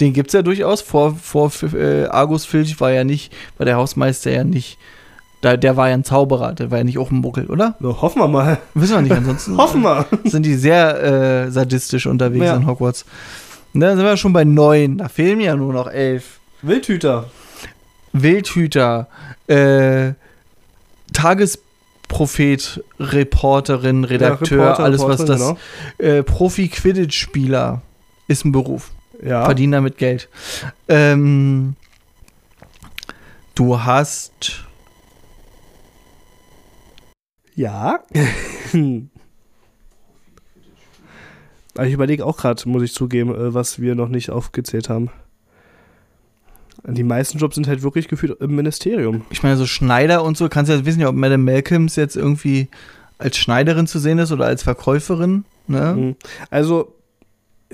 Den 0.00 0.12
gibt 0.12 0.28
es 0.28 0.32
ja 0.34 0.42
durchaus. 0.42 0.80
Vor, 0.80 1.14
vor 1.14 1.52
äh, 1.74 2.06
Argus 2.06 2.44
Filch 2.44 2.80
war 2.80 2.90
ja 2.90 3.04
nicht, 3.04 3.32
war 3.58 3.64
der 3.66 3.76
Hausmeister 3.76 4.30
ja 4.32 4.42
nicht, 4.44 4.78
da, 5.40 5.56
der 5.56 5.76
war 5.76 5.88
ja 5.88 5.94
ein 5.94 6.04
Zauberer, 6.04 6.52
der 6.54 6.70
war 6.70 6.78
ja 6.78 6.84
nicht 6.84 6.98
auch 6.98 7.10
ein 7.10 7.16
Muckel, 7.18 7.46
oder? 7.46 7.76
So, 7.80 8.00
hoffen 8.00 8.20
wir 8.22 8.28
mal. 8.28 8.58
Wissen 8.74 8.94
wir 8.94 9.02
nicht, 9.02 9.12
ansonsten 9.12 9.56
Hoffen 9.58 9.82
wir. 9.82 10.06
sind 10.24 10.44
die 10.46 10.54
sehr 10.54 11.02
äh, 11.46 11.50
sadistisch 11.50 12.06
unterwegs 12.06 12.44
Ja. 12.46 12.56
in 12.56 12.66
Hogwarts. 12.66 13.04
Na, 13.74 13.88
dann 13.88 13.96
sind 13.98 14.06
wir 14.06 14.16
schon 14.16 14.32
bei 14.32 14.44
neun, 14.44 14.98
da 14.98 15.08
fehlen 15.08 15.40
ja 15.40 15.54
nur 15.54 15.72
noch 15.72 15.88
elf. 15.88 16.38
Wildhüter. 16.62 17.26
Wildhüter, 18.12 19.08
äh, 19.48 20.12
Tagesprophet, 21.12 22.82
Reporterin, 22.98 24.04
Redakteur, 24.04 24.58
Ja, 24.58 24.64
Reporter, 24.70 24.84
alles 24.84 25.02
was 25.02 25.20
Reporterin, 25.20 25.56
das 25.98 26.06
äh, 26.06 26.22
Profi-Quidditch-Spieler 26.22 27.82
ist 28.28 28.44
ein 28.44 28.52
Beruf. 28.52 28.90
Ja. 29.22 29.44
Verdienen 29.44 29.72
damit 29.72 29.98
Geld. 29.98 30.28
Ähm, 30.88 31.76
du 33.54 33.80
hast. 33.82 34.64
Ja. 37.54 38.00
Ich 41.82 41.92
überlege 41.92 42.24
auch 42.24 42.36
gerade, 42.36 42.68
muss 42.68 42.84
ich 42.84 42.94
zugeben, 42.94 43.34
äh, 43.34 43.52
was 43.52 43.80
wir 43.80 43.96
noch 43.96 44.08
nicht 44.08 44.30
aufgezählt 44.30 44.88
haben. 44.88 45.10
Die 46.86 47.02
meisten 47.02 47.38
Jobs 47.38 47.54
sind 47.54 47.66
halt 47.66 47.82
wirklich 47.82 48.08
gefühlt 48.08 48.40
im 48.40 48.54
Ministerium. 48.54 49.24
Ich 49.30 49.42
meine, 49.42 49.56
so 49.56 49.66
Schneider 49.66 50.22
und 50.22 50.36
so, 50.36 50.48
kannst 50.48 50.70
du 50.70 50.76
ja 50.76 50.84
wissen, 50.84 51.04
ob 51.04 51.14
Madame 51.14 51.42
Malcolms 51.42 51.96
jetzt 51.96 52.14
irgendwie 52.14 52.68
als 53.18 53.38
Schneiderin 53.38 53.86
zu 53.86 53.98
sehen 53.98 54.18
ist 54.18 54.32
oder 54.32 54.44
als 54.44 54.62
Verkäuferin. 54.62 55.44
Ne? 55.66 55.94
Mhm. 55.96 56.16
Also 56.50 56.94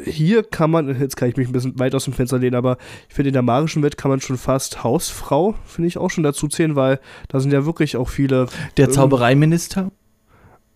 hier 0.04 0.42
kann 0.42 0.70
man, 0.70 1.00
jetzt 1.00 1.16
kann 1.16 1.28
ich 1.28 1.36
mich 1.36 1.48
ein 1.48 1.52
bisschen 1.52 1.78
weit 1.78 1.94
aus 1.94 2.04
dem 2.04 2.12
Fenster 2.12 2.38
lehnen, 2.38 2.54
aber 2.56 2.76
ich 3.08 3.14
finde, 3.14 3.28
in 3.28 3.32
der 3.34 3.42
magischen 3.42 3.82
Welt 3.82 3.96
kann 3.96 4.10
man 4.10 4.20
schon 4.20 4.36
fast 4.38 4.82
Hausfrau, 4.84 5.54
finde 5.66 5.88
ich, 5.88 5.98
auch 5.98 6.10
schon 6.10 6.24
dazu 6.24 6.48
zählen, 6.48 6.76
weil 6.76 7.00
da 7.28 7.40
sind 7.40 7.52
ja 7.52 7.66
wirklich 7.66 7.96
auch 7.96 8.08
viele, 8.08 8.46
Der 8.76 8.86
Ähm, 8.86 8.92
Zaubereiminister. 8.92 9.90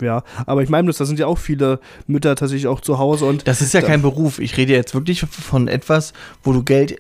ja, 0.03 0.23
aber 0.47 0.63
ich 0.63 0.69
meine, 0.69 0.91
da 0.93 1.05
sind 1.05 1.19
ja 1.19 1.27
auch 1.27 1.39
viele 1.39 1.81
Mütter 2.07 2.35
tatsächlich 2.37 2.67
auch 2.67 2.81
zu 2.81 2.99
Hause 2.99 3.25
und 3.27 3.47
Das 3.49 3.61
ist 3.63 3.75
ja 3.75 3.81
Da- 3.81 3.87
kein 3.87 4.03
Beruf. 4.03 4.39
Ich 4.39 4.57
rede 4.57 4.73
jetzt 4.73 4.95
wirklich 4.95 5.21
von 5.21 5.69
etwas, 5.69 6.13
wo 6.43 6.53
du 6.53 6.63
Geld 6.63 6.97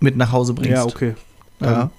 mit 0.00 0.16
nach 0.16 0.32
Hause 0.32 0.54
bringst. 0.54 0.72
ja, 0.72 0.84
okay. 0.84 1.14
Ja. 1.60 1.90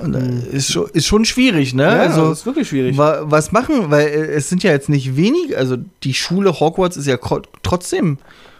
Und, 0.00 0.14
äh, 0.14 0.18
Mhm. 0.20 0.42
ist, 0.52 0.72
schon, 0.72 0.88
ist 0.92 1.06
schon 1.06 1.24
schwierig, 1.24 1.74
ne? 1.74 1.82
Ja, 1.84 1.88
also, 2.02 2.30
ist 2.32 2.46
wirklich 2.46 2.68
schwierig. 2.68 2.96
wa 2.96 3.20
was 3.24 3.52
machen? 3.52 3.90
Weil 3.90 4.06
äh, 4.08 4.26
es 4.32 4.48
sind 4.48 4.62
ja 4.62 4.70
jetzt 4.70 4.88
nicht 4.88 5.16
wenig, 5.16 5.56
also 5.56 5.76
die 6.02 6.14
Schule 6.14 6.58
Hogwarts 6.58 6.96
ist 6.96 7.06
ja 7.06 7.18
trotzdem 7.62 8.18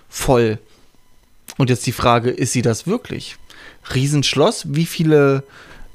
voll. 0.09 0.59
Und 1.59 1.71
jetzt 1.71 1.87
die 1.87 1.93
Frage, 1.93 2.31
ist 2.31 2.53
sie 2.53 2.63
das 2.63 2.87
wirklich? 2.87 3.37
Riesenschloss, 3.95 4.67
wie 4.75 4.87
viele 4.87 5.43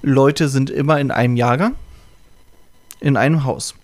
Leute 0.01 0.49
sind 0.49 0.69
immer 0.69 0.99
in 0.99 1.11
einem 1.11 1.35
Jahrgang? 1.35 1.75
In 2.99 3.17
einem 3.17 3.43
Haus. 3.45 3.75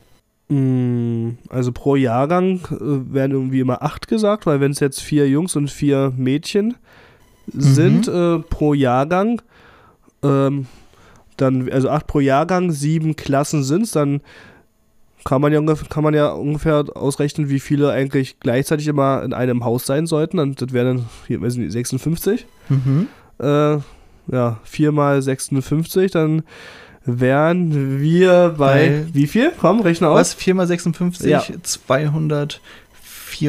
Mm, 0.50 1.32
Also 1.50 1.71
pro 1.71 1.95
Jahrgang 1.95 2.60
äh, 2.71 3.13
werden 3.13 3.32
irgendwie 3.32 3.60
immer 3.60 3.82
acht 3.84 4.08
gesagt, 4.08 4.45
weil 4.45 4.60
wenn 4.60 4.71
es 4.71 4.80
jetzt 4.80 5.02
vier 5.02 5.28
Jungs 5.30 5.56
und 5.56 5.69
vier 5.69 6.12
Mädchen 6.17 6.76
sind 7.54 8.08
äh, 8.08 8.39
pro 8.39 8.74
Jahrgang, 8.74 9.41
ähm, 10.24 10.67
dann, 11.41 11.69
also 11.71 11.89
acht 11.89 12.08
pro 12.08 12.19
Jahrgang, 12.19 12.71
sieben 12.71 13.15
Klassen 13.15 13.63
sind 13.63 13.84
es, 13.84 13.91
dann 13.91 14.21
kann 15.23 15.41
man, 15.41 15.54
ja 15.54 15.60
ungefähr, 15.60 15.88
kann 15.88 16.04
man 16.04 16.13
ja 16.15 16.30
ungefähr 16.32 16.84
ausrechnen, 16.95 17.49
wie 17.49 17.60
viele 17.60 17.91
eigentlich 17.91 18.39
gleichzeitig 18.39 18.88
immer 18.88 19.21
in 19.23 19.34
einem 19.34 19.63
Haus 19.63 19.86
sein 19.86 20.08
sollten. 20.08 20.39
Und 20.39 20.62
das 20.62 20.73
wären 20.73 20.97
dann, 20.97 21.06
hier, 21.27 21.41
weiß 21.41 21.58
nicht, 21.58 21.71
56. 21.71 22.47
Mhm. 22.69 23.08
Äh, 23.39 23.77
ja, 24.32 24.60
4 24.63 24.91
mal 24.91 25.21
56, 25.21 26.12
dann 26.12 26.43
wären 27.06 27.99
wir 27.99 28.56
bei, 28.58 29.04
Bei- 29.06 29.06
wie 29.13 29.27
viel? 29.27 29.51
Komm, 29.60 29.82
rechne 29.82 30.10
aus. 30.10 30.19
Was? 30.19 30.34
4 30.36 30.56
mal 30.56 30.67
56? 30.67 31.30
Ja. 31.30 31.43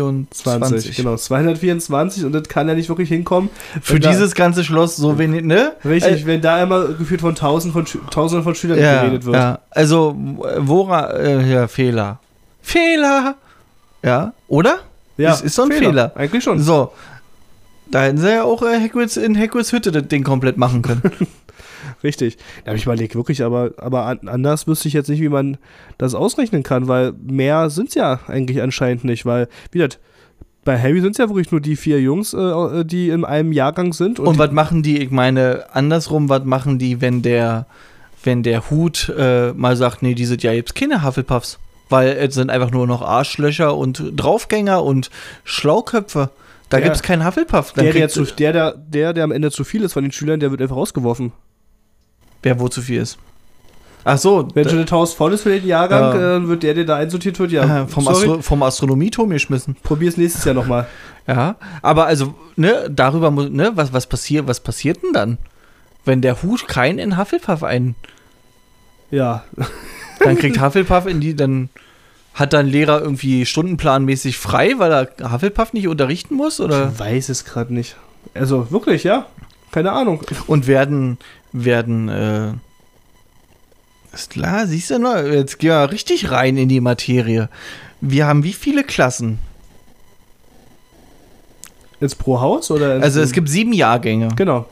224. 0.01 0.95
20, 0.95 0.97
genau, 0.97 1.17
224 1.17 2.25
und 2.25 2.33
das 2.33 2.49
kann 2.49 2.69
ja 2.69 2.75
nicht 2.75 2.89
wirklich 2.89 3.09
hinkommen. 3.09 3.51
Für 3.81 4.01
da- 4.01 4.11
dieses 4.11 4.35
ganze 4.35 4.65
Schloss 4.65 4.97
so 4.97 5.19
wenig, 5.19 5.45
ne? 5.45 5.73
Richtig, 5.85 6.27
wenn 6.27 6.41
da 6.41 6.63
immer 6.63 6.89
gefühlt 6.89 7.21
von 7.21 7.35
tausend 7.35 7.73
von 7.73 7.85
Tausenden 8.11 8.45
von 8.45 8.55
Schülern 8.55 8.79
ja, 8.79 9.03
geredet 9.03 9.25
wird. 9.25 9.37
Ja, 9.37 9.59
also, 9.71 10.15
wora, 10.59 11.11
äh, 11.17 11.51
ja, 11.51 11.69
Fehler. 11.69 12.19
Fehler! 12.63 13.37
Ja, 14.03 14.33
oder? 14.49 14.79
Ist- 15.17 15.43
ist 15.45 15.59
doch 15.59 15.65
ein 15.67 15.73
Fehler. 15.73 16.13
Eigentlich 16.17 16.43
schon. 16.43 16.59
So. 16.61 16.93
Da 17.91 18.05
hätten 18.05 18.19
sie 18.19 18.31
ja 18.33 18.45
auch 18.45 18.63
äh, 18.63 18.81
Hagrids, 18.81 19.17
in 19.19 19.39
Hagrids 19.39 19.71
Hütte 19.73 19.93
das 19.93 20.09
Ding 20.09 20.25
komplett 20.25 20.57
machen 20.57 20.83
können. 20.83 21.03
Richtig. 22.05 22.37
Da 22.65 22.71
habe 22.71 22.79
ich 22.79 22.85
überlegt, 22.85 23.15
wirklich, 23.15 23.43
aber, 23.43 23.73
aber 23.77 24.07
an, 24.07 24.29
anders 24.29 24.67
wüsste 24.67 24.89
ich 24.89 24.95
jetzt 24.95 25.09
nicht, 25.09 25.21
wie 25.21 25.29
man 25.29 25.57
das 25.99 26.15
ausrechnen 26.15 26.63
kann, 26.63 26.89
weil 26.89 27.13
mehr 27.23 27.71
sind 27.71 27.89
es 27.91 27.95
ja 27.95 28.21
eigentlich 28.27 28.61
anscheinend 28.63 29.05
nicht, 29.05 29.25
weil, 29.27 29.49
wie 29.71 29.79
gesagt, 29.79 29.99
bei 30.65 30.81
Harry 30.81 31.01
sind 31.01 31.13
es 31.13 31.19
ja 31.19 31.29
wirklich 31.29 31.51
nur 31.51 31.61
die 31.61 31.75
vier 31.77 32.01
Jungs, 32.01 32.35
äh, 32.35 32.85
die 32.85 33.09
in 33.11 33.25
einem 33.25 33.53
Jahrgang 33.53 33.93
sind. 33.93 34.21
Und, 34.21 34.35
die- 34.35 34.39
was 34.39 34.53
machen 34.53 34.83
die, 34.83 34.99
ich 35.03 35.11
meine, 35.11 35.67
andersrum, 35.73 36.29
was 36.29 36.45
machen 36.45 36.79
die, 36.79 37.01
wenn 37.01 37.23
der, 37.23 37.67
wenn 38.25 38.43
der 38.45 38.71
Hut 38.71 39.13
äh, 39.19 39.53
mal 39.55 39.77
sagt, 39.77 40.03
nee, 40.03 40.15
die 40.15 40.25
sind 40.25 40.43
ja 40.45 40.53
jetzt 40.53 40.75
keine 40.77 41.05
Hufflepuffs. 41.05 41.59
Weil 41.89 42.11
es 42.11 42.35
sind 42.35 42.49
einfach 42.51 42.71
nur 42.71 42.87
noch 42.87 43.03
Arschlöcher 43.03 43.77
und 43.77 44.03
Draufgänger 44.17 44.83
und 44.83 45.11
Schlauköpfe. 45.45 46.31
Da 46.71 46.79
gibt 46.81 46.97
es 46.97 47.03
keinen 47.03 47.27
Hufflepuff. 47.27 47.73
Dann 47.75 47.85
der, 47.85 47.93
der, 47.93 48.09
zu, 48.09 48.25
der, 48.25 48.53
der, 48.53 48.73
der, 48.79 49.13
der 49.13 49.25
am 49.25 49.31
Ende 49.33 49.51
zu 49.51 49.63
viel 49.65 49.83
ist 49.83 49.93
von 49.93 50.03
den 50.05 50.13
Schülern, 50.13 50.41
der 50.41 50.51
wird 50.51 50.63
einfach 50.63 50.77
rausgeworfen. 50.77 51.33
Wer 52.43 52.59
wo 52.61 52.69
zu 52.69 52.83
viel 52.83 53.01
ist. 53.01 53.19
Ach 54.05 54.19
so, 54.19 54.49
Wenn 54.55 54.69
schon 54.69 54.83
das 54.83 54.91
Haus 54.91 55.15
voll 55.15 55.33
ist 55.33 55.43
für 55.43 55.51
den 55.51 55.65
Jahrgang, 55.67 56.03
Ja. 56.21 56.37
äh, 56.39 56.49
wird 56.49 56.65
der, 56.65 56.75
der 56.75 56.85
da 56.85 56.97
einsortiert 56.97 57.39
wird, 57.39 57.53
ja. 57.53 57.83
äh, 57.85 57.87
vom, 57.87 58.09
Astro 58.09 58.43
vom 58.43 58.63
Astronomieturm 58.65 59.31
geschmissen. 59.31 59.77
probier's 59.85 60.17
nächstes 60.17 60.45
Jahr 60.45 60.55
nochmal. 60.57 60.87
Ja, 61.29 61.55
aber 61.83 62.07
also, 62.07 62.35
ne, 62.57 62.91
darüber 62.91 63.31
muss, 63.31 63.49
ne, 63.49 63.71
was, 63.77 63.93
was 63.93 64.09
passiert, 64.09 64.49
was 64.49 64.59
passiert 64.59 65.03
denn 65.05 65.13
dann? 65.13 65.39
Wenn 66.05 66.21
der 66.21 66.43
Hut 66.43 66.67
keinen 66.67 66.99
in 66.99 67.17
Hufflepuff 67.17 67.63
ein, 67.63 67.95
Ja. 69.13 69.45
dann 70.19 70.37
kriegt 70.37 70.61
Hufflepuff 70.61 71.07
in 71.07 71.21
die, 71.21 71.37
dann 71.37 71.69
hat 72.35 72.53
dann 72.55 72.67
Lehrer 72.67 73.01
irgendwie 73.03 73.47
stundenplanmäßig 73.47 74.37
frei, 74.37 74.75
weil 74.79 74.91
er 74.91 75.33
Hufflepuff 75.33 75.75
nicht 75.75 75.87
unterrichten 75.87 76.35
muss 76.35 76.61
oder 76.61 76.91
Ich 76.93 76.99
weiß 76.99 77.29
es 77.29 77.45
gerade 77.45 77.73
nicht. 77.73 77.95
Also 78.35 78.71
wirklich, 78.73 79.05
ja. 79.05 79.27
Keine 79.71 79.93
Ahnung. 79.93 80.23
und 80.49 80.67
werden 80.67 81.19
werden 81.53 82.09
äh, 82.09 82.53
ist 84.13 84.31
klar, 84.31 84.67
siehst 84.67 84.91
du 84.91 84.99
noch, 84.99 85.17
jetzt 85.17 85.59
gehen 85.59 85.71
wir 85.71 85.91
richtig 85.91 86.31
rein 86.31 86.57
in 86.57 86.69
die 86.69 86.81
Materie. 86.81 87.49
Wir 88.01 88.27
haben 88.27 88.45
wie 88.45 88.53
viele 88.53 88.85
Klassen? 88.85 89.39
Jetzt 92.01 92.19
pro 92.19 92.41
Haus 92.41 92.71
oder? 92.71 93.01
Also 93.01 93.21
es 93.21 93.33
gibt 93.33 93.49
sieben 93.49 93.73
Jahrgänge. 93.73 94.29
Genau. 94.37 94.67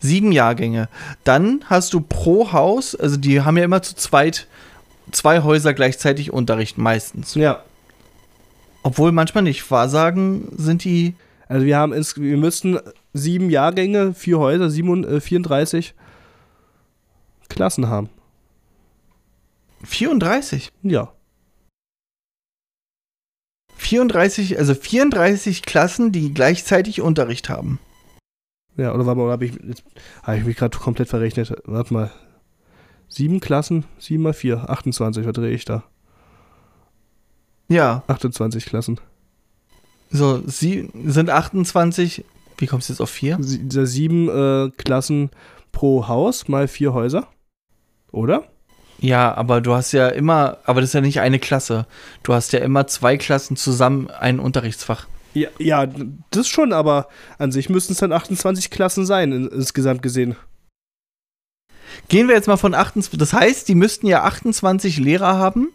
Sieben 0.00 0.32
Jahrgänge. 0.32 0.88
Dann 1.24 1.64
hast 1.66 1.92
du 1.94 2.00
pro 2.00 2.52
Haus, 2.52 2.94
also 2.94 3.16
die 3.16 3.40
haben 3.40 3.56
ja 3.56 3.64
immer 3.64 3.82
zu 3.82 3.94
zweit 3.94 4.46
zwei 5.12 5.42
Häuser 5.42 5.74
gleichzeitig 5.74 6.32
Unterricht 6.32 6.78
meistens. 6.78 7.34
Ja. 7.34 7.62
Obwohl 8.82 9.12
manchmal 9.12 9.44
nicht. 9.44 9.70
Wahrsagen 9.70 10.48
sind 10.56 10.84
die. 10.84 11.14
Also 11.48 11.66
wir 11.66 11.76
haben 11.76 11.92
ins, 11.92 12.16
wir 12.16 12.36
müssten 12.36 12.78
sieben 13.12 13.50
Jahrgänge, 13.50 14.14
vier 14.14 14.38
Häuser, 14.38 14.70
37, 14.70 15.16
äh, 15.16 15.20
34 15.20 15.94
Klassen 17.48 17.88
haben. 17.88 18.08
34. 19.84 20.70
Ja. 20.82 21.12
34, 23.76 24.58
also 24.58 24.74
34 24.74 25.62
Klassen, 25.62 26.12
die 26.12 26.34
gleichzeitig 26.34 27.00
Unterricht 27.00 27.48
haben. 27.48 27.78
Ja, 28.76 28.94
oder 28.94 29.06
warte 29.06 29.20
mal, 29.20 29.30
habe 29.30 29.46
ich, 29.46 29.52
hab 30.22 30.36
ich 30.36 30.44
mich 30.44 30.56
gerade 30.56 30.78
komplett 30.78 31.08
verrechnet. 31.08 31.54
Warte 31.64 31.92
mal. 31.92 32.10
Sieben 33.08 33.40
Klassen, 33.40 33.84
sieben 33.98 34.22
mal 34.22 34.32
vier, 34.32 34.70
28, 34.70 35.26
was 35.26 35.32
drehe 35.32 35.50
ich 35.50 35.64
da? 35.64 35.82
Ja. 37.68 38.04
28 38.06 38.66
Klassen. 38.66 39.00
So, 40.10 40.42
sie 40.46 40.90
sind 41.04 41.30
28. 41.30 42.24
Wie 42.60 42.66
kommst 42.66 42.88
du 42.88 42.92
jetzt 42.92 43.00
auf 43.00 43.10
vier? 43.10 43.38
Sie, 43.40 43.86
sieben 43.86 44.28
äh, 44.28 44.70
Klassen 44.76 45.30
pro 45.72 46.08
Haus 46.08 46.46
mal 46.46 46.68
vier 46.68 46.92
Häuser. 46.92 47.26
Oder? 48.12 48.44
Ja, 48.98 49.34
aber 49.34 49.62
du 49.62 49.72
hast 49.72 49.92
ja 49.92 50.08
immer, 50.08 50.58
aber 50.64 50.82
das 50.82 50.90
ist 50.90 50.94
ja 50.94 51.00
nicht 51.00 51.20
eine 51.20 51.38
Klasse. 51.38 51.86
Du 52.22 52.34
hast 52.34 52.52
ja 52.52 52.58
immer 52.58 52.86
zwei 52.86 53.16
Klassen 53.16 53.56
zusammen 53.56 54.10
ein 54.10 54.38
Unterrichtsfach. 54.38 55.06
Ja, 55.32 55.48
ja 55.58 55.88
das 56.30 56.48
schon, 56.48 56.74
aber 56.74 57.08
an 57.38 57.50
sich 57.50 57.70
müssten 57.70 57.94
es 57.94 58.00
dann 58.00 58.12
28 58.12 58.70
Klassen 58.70 59.06
sein, 59.06 59.32
insgesamt 59.32 60.02
gesehen. 60.02 60.36
Gehen 62.08 62.28
wir 62.28 62.34
jetzt 62.34 62.46
mal 62.46 62.58
von 62.58 62.74
28, 62.74 63.18
das 63.18 63.32
heißt, 63.32 63.68
die 63.68 63.74
müssten 63.74 64.06
ja 64.06 64.22
28 64.24 64.98
Lehrer 64.98 65.38
haben, 65.38 65.68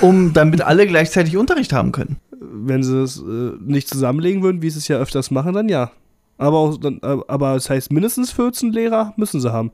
um 0.00 0.32
damit 0.32 0.62
alle 0.62 0.86
gleichzeitig 0.86 1.36
Unterricht 1.36 1.74
haben 1.74 1.92
können. 1.92 2.18
Wenn 2.40 2.82
sie 2.82 3.02
es 3.02 3.20
äh, 3.20 3.52
nicht 3.60 3.88
zusammenlegen 3.88 4.42
würden, 4.42 4.62
wie 4.62 4.70
sie 4.70 4.78
es 4.78 4.88
ja 4.88 4.96
öfters 4.98 5.30
machen, 5.30 5.52
dann 5.52 5.68
ja. 5.68 5.90
Aber, 6.38 6.76
äh, 6.82 7.18
aber 7.28 7.54
das 7.54 7.68
heißt, 7.68 7.92
mindestens 7.92 8.32
14 8.32 8.72
Lehrer 8.72 9.12
müssen 9.16 9.40
sie 9.40 9.52
haben. 9.52 9.72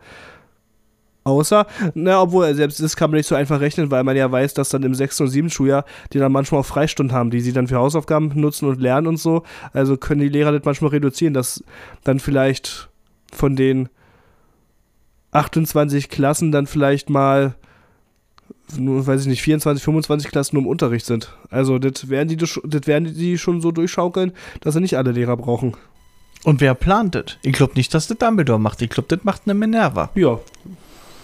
Außer, 1.27 1.67
na, 1.95 2.23
obwohl, 2.23 2.55
selbst 2.55 2.81
das 2.81 2.95
kann 2.95 3.11
man 3.11 3.17
nicht 3.19 3.27
so 3.27 3.35
einfach 3.35 3.59
rechnen, 3.59 3.91
weil 3.91 4.05
man 4.05 4.17
ja 4.17 4.31
weiß, 4.31 4.55
dass 4.55 4.69
dann 4.69 4.85
im 4.85 4.95
6. 4.95 5.23
und 5.23 5.29
7. 5.29 5.51
Schuljahr 5.51 5.85
die 6.13 6.21
dann 6.21 6.31
manchmal 6.31 6.61
auch 6.61 6.67
Freistunden 6.67 7.17
haben, 7.17 7.31
die 7.31 7.41
sie 7.41 7.53
dann 7.53 7.67
für 7.67 7.79
Hausaufgaben 7.79 8.31
nutzen 8.35 8.69
und 8.69 8.81
lernen 8.81 9.09
und 9.09 9.17
so. 9.17 9.43
Also 9.73 9.97
können 9.97 10.21
die 10.21 10.29
Lehrer 10.29 10.53
das 10.53 10.65
manchmal 10.65 10.93
reduzieren, 10.93 11.35
dass 11.35 11.65
dann 12.05 12.21
vielleicht 12.21 12.91
von 13.33 13.57
den 13.57 13.89
28 15.33 16.11
Klassen 16.11 16.53
dann 16.53 16.69
vielleicht 16.69 17.11
mal, 17.11 17.57
nur, 18.79 19.07
weiß 19.07 19.23
ich 19.23 19.27
nicht, 19.29 19.43
24, 19.43 19.83
25 19.83 20.31
Klassen 20.31 20.57
nur 20.57 20.65
im 20.65 20.69
Unterricht 20.69 21.07
sind. 21.07 21.33
Also 21.51 21.79
das 21.79 22.09
werden 22.09 22.29
die, 22.29 22.37
das 22.37 22.87
werden 22.87 23.15
die 23.15 23.39
schon 23.39 23.61
so 23.61 23.71
durchschaukeln, 23.71 24.33
dass 24.61 24.75
sie 24.75 24.81
nicht 24.81 24.97
alle 24.97 25.13
Lehrer 25.13 25.37
brauchen. 25.37 25.77
Und 26.45 26.61
wer 26.61 26.75
plant 26.75 27.15
das? 27.15 27.25
Ich 27.43 27.53
glaube 27.53 27.75
nicht, 27.75 27.93
dass 27.95 28.07
das 28.07 28.19
Dumbledore 28.19 28.61
macht. 28.61 28.83
Ich 28.83 28.91
glaube, 28.91 29.09
das 29.09 29.25
macht 29.25 29.43
eine 29.47 29.55
Minerva. 29.55 30.11
Ja. 30.15 30.39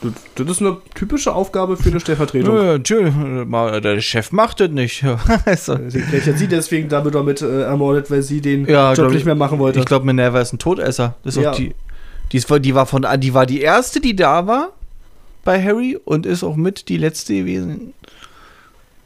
Das, 0.03 0.13
das, 0.35 0.51
ist 0.51 0.61
eine 0.61 0.79
typische 0.97 1.33
Aufgabe 1.33 1.77
für 1.77 1.91
eine 1.91 2.01
Stellvertretung. 2.01 2.57
Ja, 2.57 2.77
ja, 2.77 3.81
der 3.81 4.01
Chef 4.01 4.33
macht 4.33 4.59
das 4.59 4.71
nicht. 4.71 5.05
also. 5.45 5.79
Vielleicht 5.89 6.27
hat 6.27 6.39
sie 6.39 6.49
deswegen 6.49 6.89
Dumbledore 6.89 7.25
mit 7.25 7.41
äh, 7.41 7.63
ermordet, 7.63 8.11
weil 8.11 8.23
sie 8.23 8.41
den 8.41 8.67
ja, 8.67 8.95
Job 8.95 9.13
nicht 9.13 9.25
mehr 9.25 9.37
machen 9.37 9.61
wollte. 9.61 9.79
Ich 9.79 9.85
glaube, 9.85 10.05
Minerva 10.05 10.41
ist 10.41 10.53
ein 10.53 10.59
Todesser. 10.59 11.15
Das 11.23 11.37
ist 11.37 11.43
ja. 11.43 11.53
auch 11.53 11.55
die, 11.55 11.73
die, 12.33 12.37
ist, 12.37 12.49
die, 12.51 12.75
war 12.75 12.87
von, 12.87 13.07
die 13.19 13.33
war 13.33 13.47
die 13.47 13.61
erste, 13.61 14.01
die 14.01 14.17
da 14.17 14.49
war 14.49 14.71
bei 15.45 15.63
Harry 15.63 15.99
und 16.05 16.27
ist 16.27 16.45
auch 16.45 16.57
mit 16.57 16.89
die 16.89 16.97
letzte 16.97 17.35
gewesen. 17.35 17.95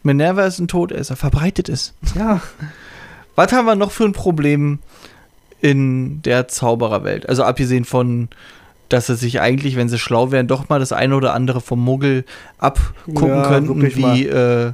Minerva 0.03 0.46
ist 0.46 0.59
ein 0.59 0.68
Todesser, 0.68 1.16
verbreitet 1.16 1.68
ist. 1.68 1.94
Ja. 2.14 2.40
Was 3.35 3.53
haben 3.53 3.66
wir 3.66 3.75
noch 3.75 3.90
für 3.90 4.05
ein 4.05 4.12
Problem 4.12 4.79
in 5.61 6.22
der 6.22 6.49
Zaubererwelt? 6.49 7.29
Also 7.29 7.44
abgesehen 7.44 7.85
von, 7.85 8.29
dass 8.88 9.09
sie 9.09 9.16
sich 9.16 9.40
eigentlich, 9.40 9.77
wenn 9.77 9.88
sie 9.88 9.99
schlau 9.99 10.31
wären, 10.31 10.46
doch 10.46 10.68
mal 10.68 10.79
das 10.79 10.92
eine 10.92 11.16
oder 11.16 11.35
andere 11.35 11.61
vom 11.61 11.85
Muggel 11.85 12.25
abgucken 12.59 13.29
ja, 13.29 13.49
könnten, 13.49 13.83
wie 13.83 14.27
äh, 14.27 14.72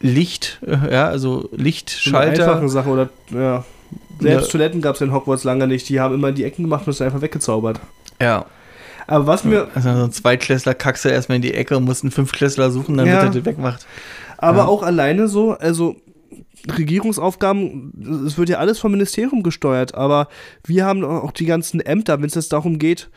Licht, 0.00 0.60
äh, 0.64 0.92
ja, 0.92 1.08
also 1.08 1.48
Lichtschalter. 1.52 2.52
Einfache 2.52 2.68
Sache 2.68 2.88
oder 2.88 3.08
ja. 3.30 3.64
Selbst 4.20 4.46
ja. 4.46 4.52
Toiletten 4.52 4.80
gab 4.80 4.94
es 4.94 5.00
in 5.00 5.12
Hogwarts 5.12 5.44
lange 5.44 5.66
nicht. 5.66 5.88
Die 5.88 6.00
haben 6.00 6.14
immer 6.14 6.28
in 6.28 6.34
die 6.34 6.44
Ecken 6.44 6.62
gemacht 6.62 6.86
und 6.86 6.92
es 6.92 7.00
einfach 7.00 7.20
weggezaubert. 7.20 7.80
Ja. 8.20 8.46
Aber 9.06 9.26
was 9.26 9.44
mir. 9.44 9.68
Also 9.74 9.94
so 9.94 10.04
ein 10.04 10.12
Zweitklässler 10.12 10.74
kackst 10.74 11.04
du 11.04 11.08
erstmal 11.08 11.36
in 11.36 11.42
die 11.42 11.54
Ecke 11.54 11.76
und 11.76 11.84
musst 11.84 12.02
einen 12.02 12.10
Fünftklässler 12.10 12.70
suchen, 12.70 12.96
damit 12.96 13.12
ja. 13.12 13.20
er 13.20 13.30
das 13.30 13.44
wegmacht. 13.44 13.86
Aber 14.38 14.58
ja. 14.58 14.64
auch 14.66 14.82
alleine 14.82 15.28
so, 15.28 15.52
also 15.52 15.96
Regierungsaufgaben, 16.68 18.24
es 18.26 18.36
wird 18.38 18.48
ja 18.48 18.58
alles 18.58 18.78
vom 18.78 18.92
Ministerium 18.92 19.42
gesteuert, 19.42 19.94
aber 19.94 20.28
wir 20.64 20.84
haben 20.84 21.04
auch 21.04 21.32
die 21.32 21.46
ganzen 21.46 21.80
Ämter, 21.80 22.18
wenn 22.18 22.26
es 22.26 22.34
jetzt 22.34 22.52
darum 22.52 22.78
geht, 22.78 23.08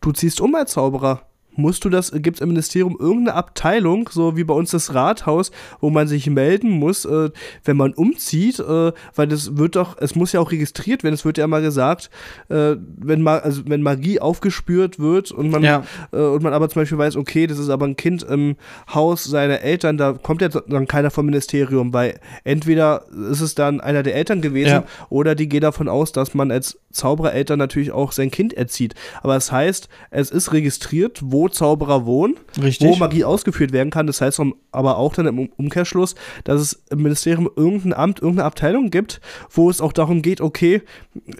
du 0.00 0.12
ziehst 0.12 0.40
um 0.40 0.54
als 0.54 0.72
Zauberer 0.72 1.29
musst 1.60 1.84
du 1.84 1.88
das, 1.88 2.12
gibt 2.12 2.36
es 2.36 2.40
im 2.40 2.48
Ministerium 2.48 2.96
irgendeine 2.98 3.34
Abteilung, 3.34 4.08
so 4.10 4.36
wie 4.36 4.44
bei 4.44 4.54
uns 4.54 4.70
das 4.70 4.94
Rathaus, 4.94 5.50
wo 5.80 5.90
man 5.90 6.08
sich 6.08 6.28
melden 6.28 6.70
muss, 6.70 7.04
äh, 7.04 7.30
wenn 7.64 7.76
man 7.76 7.92
umzieht, 7.94 8.58
äh, 8.58 8.92
weil 9.14 9.28
das 9.28 9.56
wird 9.56 9.76
doch, 9.76 9.96
es 9.98 10.14
muss 10.14 10.32
ja 10.32 10.40
auch 10.40 10.50
registriert 10.50 11.04
werden, 11.04 11.14
es 11.14 11.24
wird 11.24 11.38
ja 11.38 11.44
immer 11.44 11.60
gesagt, 11.60 12.10
äh, 12.48 12.76
wenn, 12.96 13.22
ma 13.22 13.38
also 13.38 13.62
wenn 13.66 13.82
Magie 13.82 14.20
aufgespürt 14.20 14.98
wird 14.98 15.30
und 15.30 15.50
man, 15.50 15.62
ja. 15.62 15.84
Äh, 16.12 16.18
und 16.18 16.42
man 16.42 16.52
aber 16.52 16.68
zum 16.68 16.82
Beispiel 16.82 16.98
weiß, 16.98 17.16
okay, 17.16 17.46
das 17.46 17.58
ist 17.58 17.68
aber 17.68 17.86
ein 17.86 17.96
Kind 17.96 18.22
im 18.22 18.56
Haus 18.92 19.24
seiner 19.24 19.60
Eltern, 19.60 19.96
da 19.96 20.12
kommt 20.12 20.42
ja 20.42 20.48
dann 20.48 20.86
keiner 20.86 21.10
vom 21.10 21.26
Ministerium, 21.26 21.92
weil 21.92 22.18
entweder 22.44 23.04
ist 23.30 23.40
es 23.40 23.54
dann 23.54 23.80
einer 23.80 24.02
der 24.02 24.14
Eltern 24.14 24.40
gewesen 24.40 24.68
ja. 24.68 24.84
oder 25.08 25.34
die 25.34 25.48
gehen 25.48 25.60
davon 25.60 25.88
aus, 25.88 26.12
dass 26.12 26.34
man 26.34 26.50
als 26.50 26.78
Zauberereltern 26.92 27.58
natürlich 27.58 27.92
auch 27.92 28.12
sein 28.12 28.30
Kind 28.30 28.52
erzieht. 28.52 28.94
Aber 29.22 29.34
das 29.34 29.52
heißt, 29.52 29.88
es 30.10 30.30
ist 30.30 30.52
registriert, 30.52 31.20
wo 31.22 31.48
Zauberer 31.48 32.06
wohnen, 32.06 32.36
Richtig. 32.60 32.88
wo 32.88 32.96
Magie 32.96 33.24
ausgeführt 33.24 33.72
werden 33.72 33.90
kann. 33.90 34.06
Das 34.06 34.20
heißt 34.20 34.40
aber 34.72 34.98
auch 34.98 35.14
dann 35.14 35.26
im 35.26 35.50
Umkehrschluss, 35.56 36.14
dass 36.44 36.60
es 36.60 36.82
im 36.90 37.02
Ministerium 37.02 37.48
irgendein 37.56 37.94
Amt, 37.94 38.20
irgendeine 38.20 38.46
Abteilung 38.46 38.90
gibt, 38.90 39.20
wo 39.50 39.70
es 39.70 39.80
auch 39.80 39.92
darum 39.92 40.22
geht, 40.22 40.40
okay, 40.40 40.82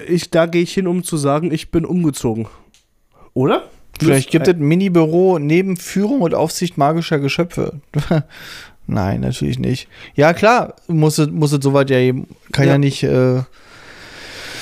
ich, 0.07 0.31
da 0.31 0.47
gehe 0.47 0.63
ich 0.63 0.73
hin, 0.73 0.87
um 0.87 1.03
zu 1.03 1.17
sagen, 1.17 1.53
ich 1.53 1.71
bin 1.71 1.85
umgezogen. 1.85 2.47
Oder? 3.35 3.65
Vielleicht 3.99 4.31
gibt 4.31 4.49
es 4.49 4.55
ein 4.55 4.61
Mini-Büro 4.61 5.39
neben 5.39 5.77
Führung 5.77 6.23
und 6.23 6.35
Aufsicht 6.35 6.79
magischer 6.79 7.19
Geschöpfe. 7.19 7.81
Nein, 8.87 9.21
natürlich 9.21 9.59
nicht. 9.59 9.89
Ja, 10.15 10.33
klar, 10.33 10.75
muss 10.89 11.19
es, 11.19 11.31
muss 11.31 11.53
es 11.53 11.63
soweit 11.63 11.91
ja 11.91 11.99
eben, 11.99 12.27
kann 12.51 12.67
ja, 12.67 12.73
ja 12.73 12.79
nicht. 12.79 13.03
Äh, 13.03 13.43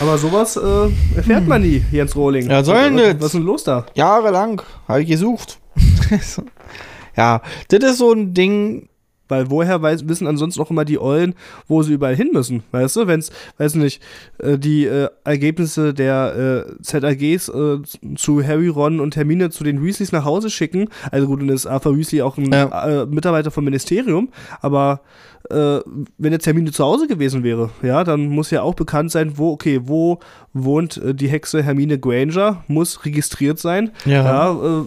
aber 0.00 0.18
sowas 0.18 0.56
äh, 0.56 1.16
erfährt 1.16 1.46
man 1.46 1.62
nie, 1.62 1.82
Jens 1.90 2.14
Rohling. 2.14 2.48
Ja, 2.48 2.62
sollen 2.62 2.96
was, 2.96 3.16
was 3.16 3.24
ist 3.26 3.34
denn 3.34 3.42
los 3.42 3.64
da? 3.64 3.86
Jahrelang 3.94 4.62
habe 4.86 5.02
ich 5.02 5.08
gesucht. 5.08 5.58
ja, 7.16 7.42
das 7.68 7.92
ist 7.92 7.98
so 7.98 8.12
ein 8.12 8.34
Ding. 8.34 8.88
Weil 9.28 9.50
woher 9.50 9.82
weiß, 9.82 10.08
wissen 10.08 10.26
ansonsten 10.26 10.60
auch 10.62 10.70
immer 10.70 10.86
die 10.86 10.98
Eulen, 10.98 11.34
wo 11.66 11.82
sie 11.82 11.92
überall 11.92 12.16
hin 12.16 12.30
müssen? 12.32 12.62
Weißt 12.70 12.96
du, 12.96 13.06
wenn 13.06 13.20
es, 13.20 13.30
weiß 13.58 13.74
nicht, 13.74 14.02
äh, 14.38 14.58
die 14.58 14.86
äh, 14.86 15.08
Ergebnisse 15.24 15.92
der 15.92 16.66
äh, 16.66 16.82
ZAGs 16.82 17.50
äh, 17.50 17.78
zu 18.16 18.42
Harry, 18.42 18.68
Ron 18.68 19.00
und 19.00 19.16
Hermine 19.16 19.50
zu 19.50 19.64
den 19.64 19.84
Weasleys 19.84 20.12
nach 20.12 20.24
Hause 20.24 20.48
schicken. 20.48 20.88
Also 21.10 21.26
gut, 21.26 21.42
dann 21.42 21.50
ist 21.50 21.66
Arthur 21.66 21.96
Weasley 21.96 22.22
auch 22.22 22.38
ein 22.38 22.50
ja. 22.50 23.02
Äh, 23.02 23.06
Mitarbeiter 23.06 23.50
vom 23.50 23.64
Ministerium, 23.64 24.30
aber 24.62 25.02
äh, 25.50 25.80
wenn 26.18 26.32
jetzt 26.32 26.46
Hermine 26.46 26.72
zu 26.72 26.84
Hause 26.84 27.06
gewesen 27.06 27.42
wäre, 27.42 27.70
ja, 27.82 28.04
dann 28.04 28.28
muss 28.28 28.50
ja 28.50 28.62
auch 28.62 28.74
bekannt 28.74 29.10
sein, 29.10 29.38
wo, 29.38 29.52
okay, 29.52 29.80
wo 29.84 30.20
wohnt 30.52 30.96
äh, 30.98 31.14
die 31.14 31.28
Hexe 31.28 31.62
Hermine 31.62 31.98
Granger, 31.98 32.64
muss 32.68 33.04
registriert 33.04 33.58
sein. 33.58 33.90
Ja. 34.04 34.24
ja 34.24 34.80
äh, 34.80 34.84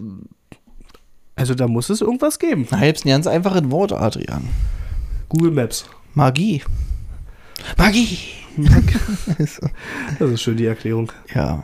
also 1.35 1.55
da 1.55 1.67
muss 1.67 1.89
es 1.89 2.01
irgendwas 2.01 2.39
geben. 2.39 2.67
Na, 2.71 2.85
jetzt 2.85 3.05
ein 3.05 3.09
ganz 3.09 3.27
einfaches 3.27 3.69
Wort, 3.71 3.93
Adrian. 3.93 4.47
Google 5.29 5.51
Maps. 5.51 5.85
Magie. 6.13 6.61
Magie. 7.77 8.19
das 9.37 9.59
ist 10.19 10.41
schön, 10.41 10.57
die 10.57 10.65
Erklärung. 10.65 11.11
Ja. 11.33 11.63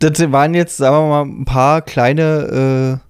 Das 0.00 0.20
waren 0.32 0.54
jetzt, 0.54 0.76
sagen 0.76 0.96
wir 0.96 1.08
mal, 1.08 1.22
ein 1.24 1.44
paar 1.44 1.82
kleine 1.82 3.00
äh, 3.02 3.05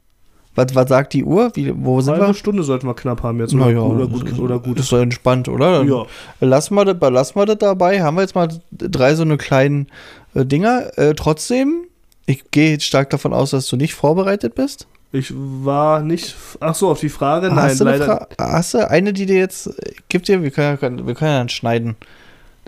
was, 0.56 0.74
was 0.74 0.88
sagt 0.88 1.12
die 1.12 1.22
Uhr? 1.24 1.50
Wie, 1.54 1.72
wo 1.76 2.00
sind 2.00 2.14
Eine 2.14 2.28
wir? 2.28 2.34
Stunde 2.34 2.62
sollten 2.62 2.86
wir 2.86 2.94
knapp 2.94 3.22
haben 3.22 3.38
jetzt. 3.38 3.54
Oder, 3.54 3.70
ja, 3.70 3.80
oder, 3.80 4.06
gut, 4.06 4.38
oder 4.38 4.58
gut. 4.58 4.80
Ist 4.80 4.90
doch 4.90 4.98
entspannt, 4.98 5.48
oder? 5.48 5.78
Dann 5.78 5.88
ja. 5.88 6.06
Lassen 6.40 6.74
wir, 6.74 6.84
das, 6.84 7.10
lassen 7.10 7.36
wir 7.36 7.46
das 7.46 7.58
dabei. 7.58 8.02
Haben 8.02 8.16
wir 8.16 8.22
jetzt 8.22 8.34
mal 8.34 8.48
drei 8.72 9.14
so 9.14 9.22
eine 9.22 9.36
kleinen 9.36 9.86
äh, 10.34 10.44
Dinger. 10.44 10.98
Äh, 10.98 11.14
trotzdem, 11.14 11.84
ich 12.24 12.50
gehe 12.50 12.72
jetzt 12.72 12.84
stark 12.84 13.10
davon 13.10 13.32
aus, 13.32 13.50
dass 13.50 13.68
du 13.68 13.76
nicht 13.76 13.94
vorbereitet 13.94 14.54
bist. 14.54 14.86
Ich 15.12 15.32
war 15.34 16.00
nicht. 16.00 16.34
Ach 16.60 16.74
so, 16.74 16.90
auf 16.90 17.00
die 17.00 17.08
Frage? 17.08 17.48
Nein, 17.48 17.58
hast, 17.58 17.80
du 17.80 17.84
eine 17.84 17.98
leider. 17.98 18.26
Fra 18.36 18.52
hast 18.52 18.74
du 18.74 18.90
eine, 18.90 19.12
die 19.12 19.26
dir 19.26 19.38
jetzt 19.38 19.68
äh, 19.68 19.92
gibt 20.08 20.26
dir? 20.28 20.42
Wir 20.42 20.50
können 20.50 20.78
ja, 20.80 21.06
wir 21.06 21.14
können 21.14 21.30
ja 21.30 21.38
dann 21.38 21.48
schneiden. 21.48 21.96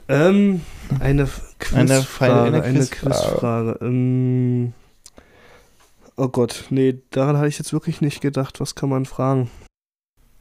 Ähm, 0.09 0.61
eine 1.01 1.29
Eine 1.75 1.97
Quizfrage. 1.97 2.43
Eine 2.43 2.63
Eine 2.63 2.79
Quizfrage. 2.79 3.11
Quizfrage. 3.11 3.79
Ähm, 3.83 4.73
oh 6.19 6.29
Gott, 6.29 6.65
nee, 6.71 6.99
daran 7.11 7.37
hatte 7.37 7.49
ich 7.49 7.59
jetzt 7.59 7.73
wirklich 7.73 8.01
nicht 8.01 8.21
gedacht. 8.21 8.61
Was 8.61 8.75
kann 8.75 8.89
man 8.89 9.07
fragen? 9.07 9.51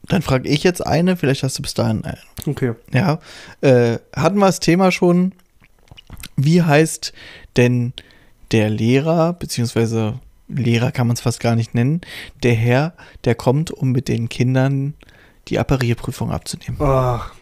Dann 0.02 0.22
frage 0.22 0.48
ich 0.48 0.62
jetzt 0.64 0.86
eine, 0.86 1.16
vielleicht 1.16 1.42
hast 1.42 1.58
du 1.58 1.62
bis 1.62 1.74
dahin 1.74 2.04
eine. 2.04 2.18
Okay. 2.46 2.74
Ja. 2.92 3.20
Äh, 3.60 3.98
hatten 4.14 4.38
wir 4.38 4.46
das 4.46 4.60
Thema 4.60 4.90
schon? 4.90 5.32
Wie 6.36 6.62
heißt 6.62 7.12
denn 7.56 7.92
der 8.52 8.70
Lehrer, 8.70 9.34
beziehungsweise 9.34 10.18
Lehrer 10.48 10.92
kann 10.92 11.06
man 11.06 11.14
es 11.14 11.20
fast 11.20 11.40
gar 11.40 11.56
nicht 11.56 11.74
nennen, 11.74 12.00
der 12.42 12.54
Herr, 12.54 12.94
der 13.24 13.34
kommt, 13.34 13.70
um 13.70 13.92
mit 13.92 14.08
den 14.08 14.28
Kindern 14.28 14.94
die 15.48 15.58
Apparierprüfung 15.58 16.30
abzunehmen? 16.30 16.80
Ach. 16.80 17.34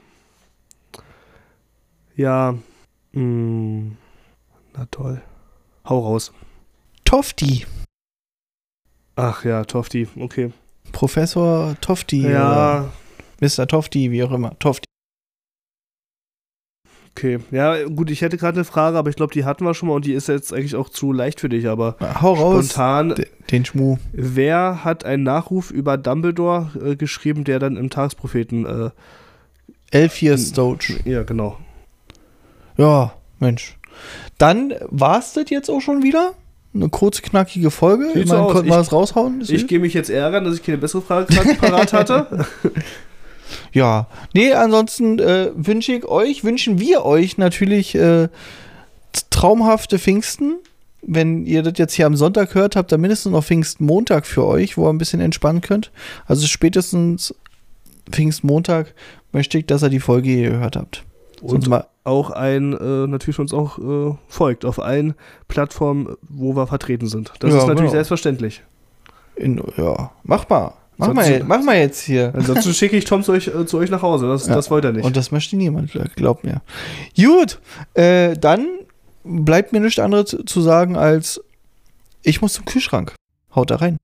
Ja. 2.16 2.54
Hm. 3.12 3.96
Na 4.74 4.86
toll. 4.90 5.22
Hau 5.84 6.00
raus. 6.00 6.32
Tofti. 7.04 7.64
Ach 9.16 9.44
ja, 9.44 9.64
Tofti. 9.64 10.08
Okay. 10.18 10.52
Professor 10.92 11.74
Tofti. 11.80 12.22
Ja, 12.28 12.90
Mr. 13.40 13.66
Tofti, 13.66 14.10
wie 14.10 14.22
auch 14.22 14.30
immer. 14.32 14.56
Tofti. 14.58 14.84
okay. 17.12 17.38
Ja, 17.50 17.82
gut, 17.84 18.10
ich 18.10 18.20
hätte 18.20 18.36
gerade 18.36 18.56
eine 18.58 18.64
Frage, 18.64 18.96
aber 18.98 19.08
ich 19.10 19.16
glaube, 19.16 19.32
die 19.32 19.44
hatten 19.44 19.64
wir 19.64 19.74
schon 19.74 19.88
mal 19.88 19.94
und 19.94 20.04
die 20.04 20.12
ist 20.12 20.28
jetzt 20.28 20.52
eigentlich 20.52 20.76
auch 20.76 20.88
zu 20.90 21.12
leicht 21.12 21.40
für 21.40 21.48
dich, 21.48 21.66
aber 21.66 21.96
Hau 22.20 22.34
raus. 22.34 22.66
spontan. 22.66 23.14
De- 23.14 23.26
Den 23.50 23.64
Schmu. 23.64 23.96
Wer 24.12 24.84
hat 24.84 25.04
einen 25.04 25.22
Nachruf 25.22 25.70
über 25.70 25.96
Dumbledore 25.96 26.70
äh, 26.92 26.96
geschrieben, 26.96 27.44
der 27.44 27.58
dann 27.58 27.76
im 27.76 27.88
Tagespropheten. 27.90 28.66
Äh, 28.66 28.90
Elphias 29.90 30.48
Stoge. 30.48 30.98
ja, 31.04 31.22
genau. 31.22 31.58
Ja, 32.76 33.14
Mensch. 33.38 33.76
Dann 34.36 34.74
war 34.88 35.18
es 35.20 35.32
das 35.32 35.48
jetzt 35.48 35.70
auch 35.70 35.80
schon 35.80 36.02
wieder. 36.02 36.34
Eine 36.76 36.88
kurze, 36.90 37.22
knackige 37.22 37.70
Folge. 37.70 38.10
Sieht 38.14 38.28
so 38.28 38.36
konnten 38.46 38.66
wir 38.68 38.74
Ich- 38.80 38.86
es 38.86 38.92
raushauen. 38.92 39.40
Das 39.40 39.48
Ich 39.50 39.66
gehe 39.66 39.78
mich 39.78 39.94
jetzt 39.94 40.10
ärgern, 40.10 40.44
dass 40.44 40.54
ich 40.56 40.62
keine 40.62 40.78
bessere 40.78 41.02
Frage 41.02 41.32
parat 41.60 41.92
hatte. 41.92 42.46
Ja. 43.72 44.06
Nee, 44.34 44.52
ansonsten 44.52 45.18
äh, 45.18 45.50
wünsche 45.54 45.92
ich 45.92 46.04
euch, 46.04 46.44
wünschen 46.44 46.78
wir 46.80 47.04
euch 47.04 47.38
natürlich 47.38 47.94
äh, 47.94 48.28
traumhafte 49.30 49.98
Pfingsten. 49.98 50.56
Wenn 51.08 51.46
ihr 51.46 51.62
das 51.62 51.74
jetzt 51.76 51.94
hier 51.94 52.06
am 52.06 52.16
Sonntag 52.16 52.54
hört, 52.54 52.74
habt 52.74 52.92
ihr 52.92 52.98
mindestens 52.98 53.32
noch 53.32 53.44
Pfingstmontag 53.44 54.26
für 54.26 54.44
euch, 54.44 54.76
wo 54.76 54.86
ihr 54.86 54.90
ein 54.92 54.98
bisschen 54.98 55.20
entspannen 55.20 55.60
könnt. 55.60 55.92
Also 56.26 56.46
spätestens 56.48 57.32
Pfingstmontag 58.10 58.92
möchte 59.32 59.58
ich, 59.58 59.66
dass 59.66 59.82
ihr 59.82 59.88
die 59.88 60.00
Folge 60.00 60.30
hier 60.30 60.50
gehört 60.50 60.74
habt. 60.76 61.04
Und 61.42 61.68
auch 62.04 62.30
ein, 62.30 62.72
äh, 62.72 63.06
natürlich 63.06 63.38
uns 63.38 63.52
auch 63.52 63.78
äh, 63.78 64.14
folgt 64.28 64.64
auf 64.64 64.80
allen 64.80 65.14
Plattformen, 65.48 66.16
wo 66.28 66.54
wir 66.56 66.66
vertreten 66.66 67.06
sind. 67.08 67.32
Das 67.40 67.50
Ja, 67.50 67.56
ist 67.58 67.62
natürlich 67.64 67.80
genau. 67.82 67.90
selbstverständlich. 67.92 68.62
in, 69.36 69.62
ja, 69.76 70.10
mach 70.22 70.48
mal. 70.48 70.72
Mach 70.98 71.08
Sonst- 71.08 71.16
mal, 71.16 71.44
mach 71.44 71.62
mal 71.62 71.76
jetzt 71.76 72.00
hier. 72.00 72.32
Ansonsten 72.34 72.72
schicke 72.74 72.96
ich 72.96 73.04
Tom 73.04 73.22
zu 73.22 73.32
euch, 73.32 73.48
äh, 73.48 73.66
zu 73.66 73.76
euch 73.78 73.90
nach 73.90 74.00
Hause. 74.00 74.28
Das, 74.28 74.46
Ja. 74.46 74.54
das 74.54 74.70
wollt 74.70 74.84
ihr 74.84 74.92
nicht. 74.92 75.04
Und 75.04 75.14
das 75.16 75.30
möchte 75.30 75.56
niemand, 75.56 75.90
glaubt 76.16 76.42
mir. 76.44 76.62
Gut, 77.16 77.60
äh, 77.94 78.34
dann 78.38 78.66
bleibt 79.24 79.72
mir 79.74 79.80
nichts 79.80 79.98
anderes 79.98 80.36
zu 80.46 80.60
sagen 80.62 80.96
als 80.96 81.42
ich 82.22 82.40
muss 82.40 82.54
zum 82.54 82.64
Kühlschrank. 82.64 83.14
Haut 83.54 83.70
da 83.70 83.76
rein. 83.76 83.98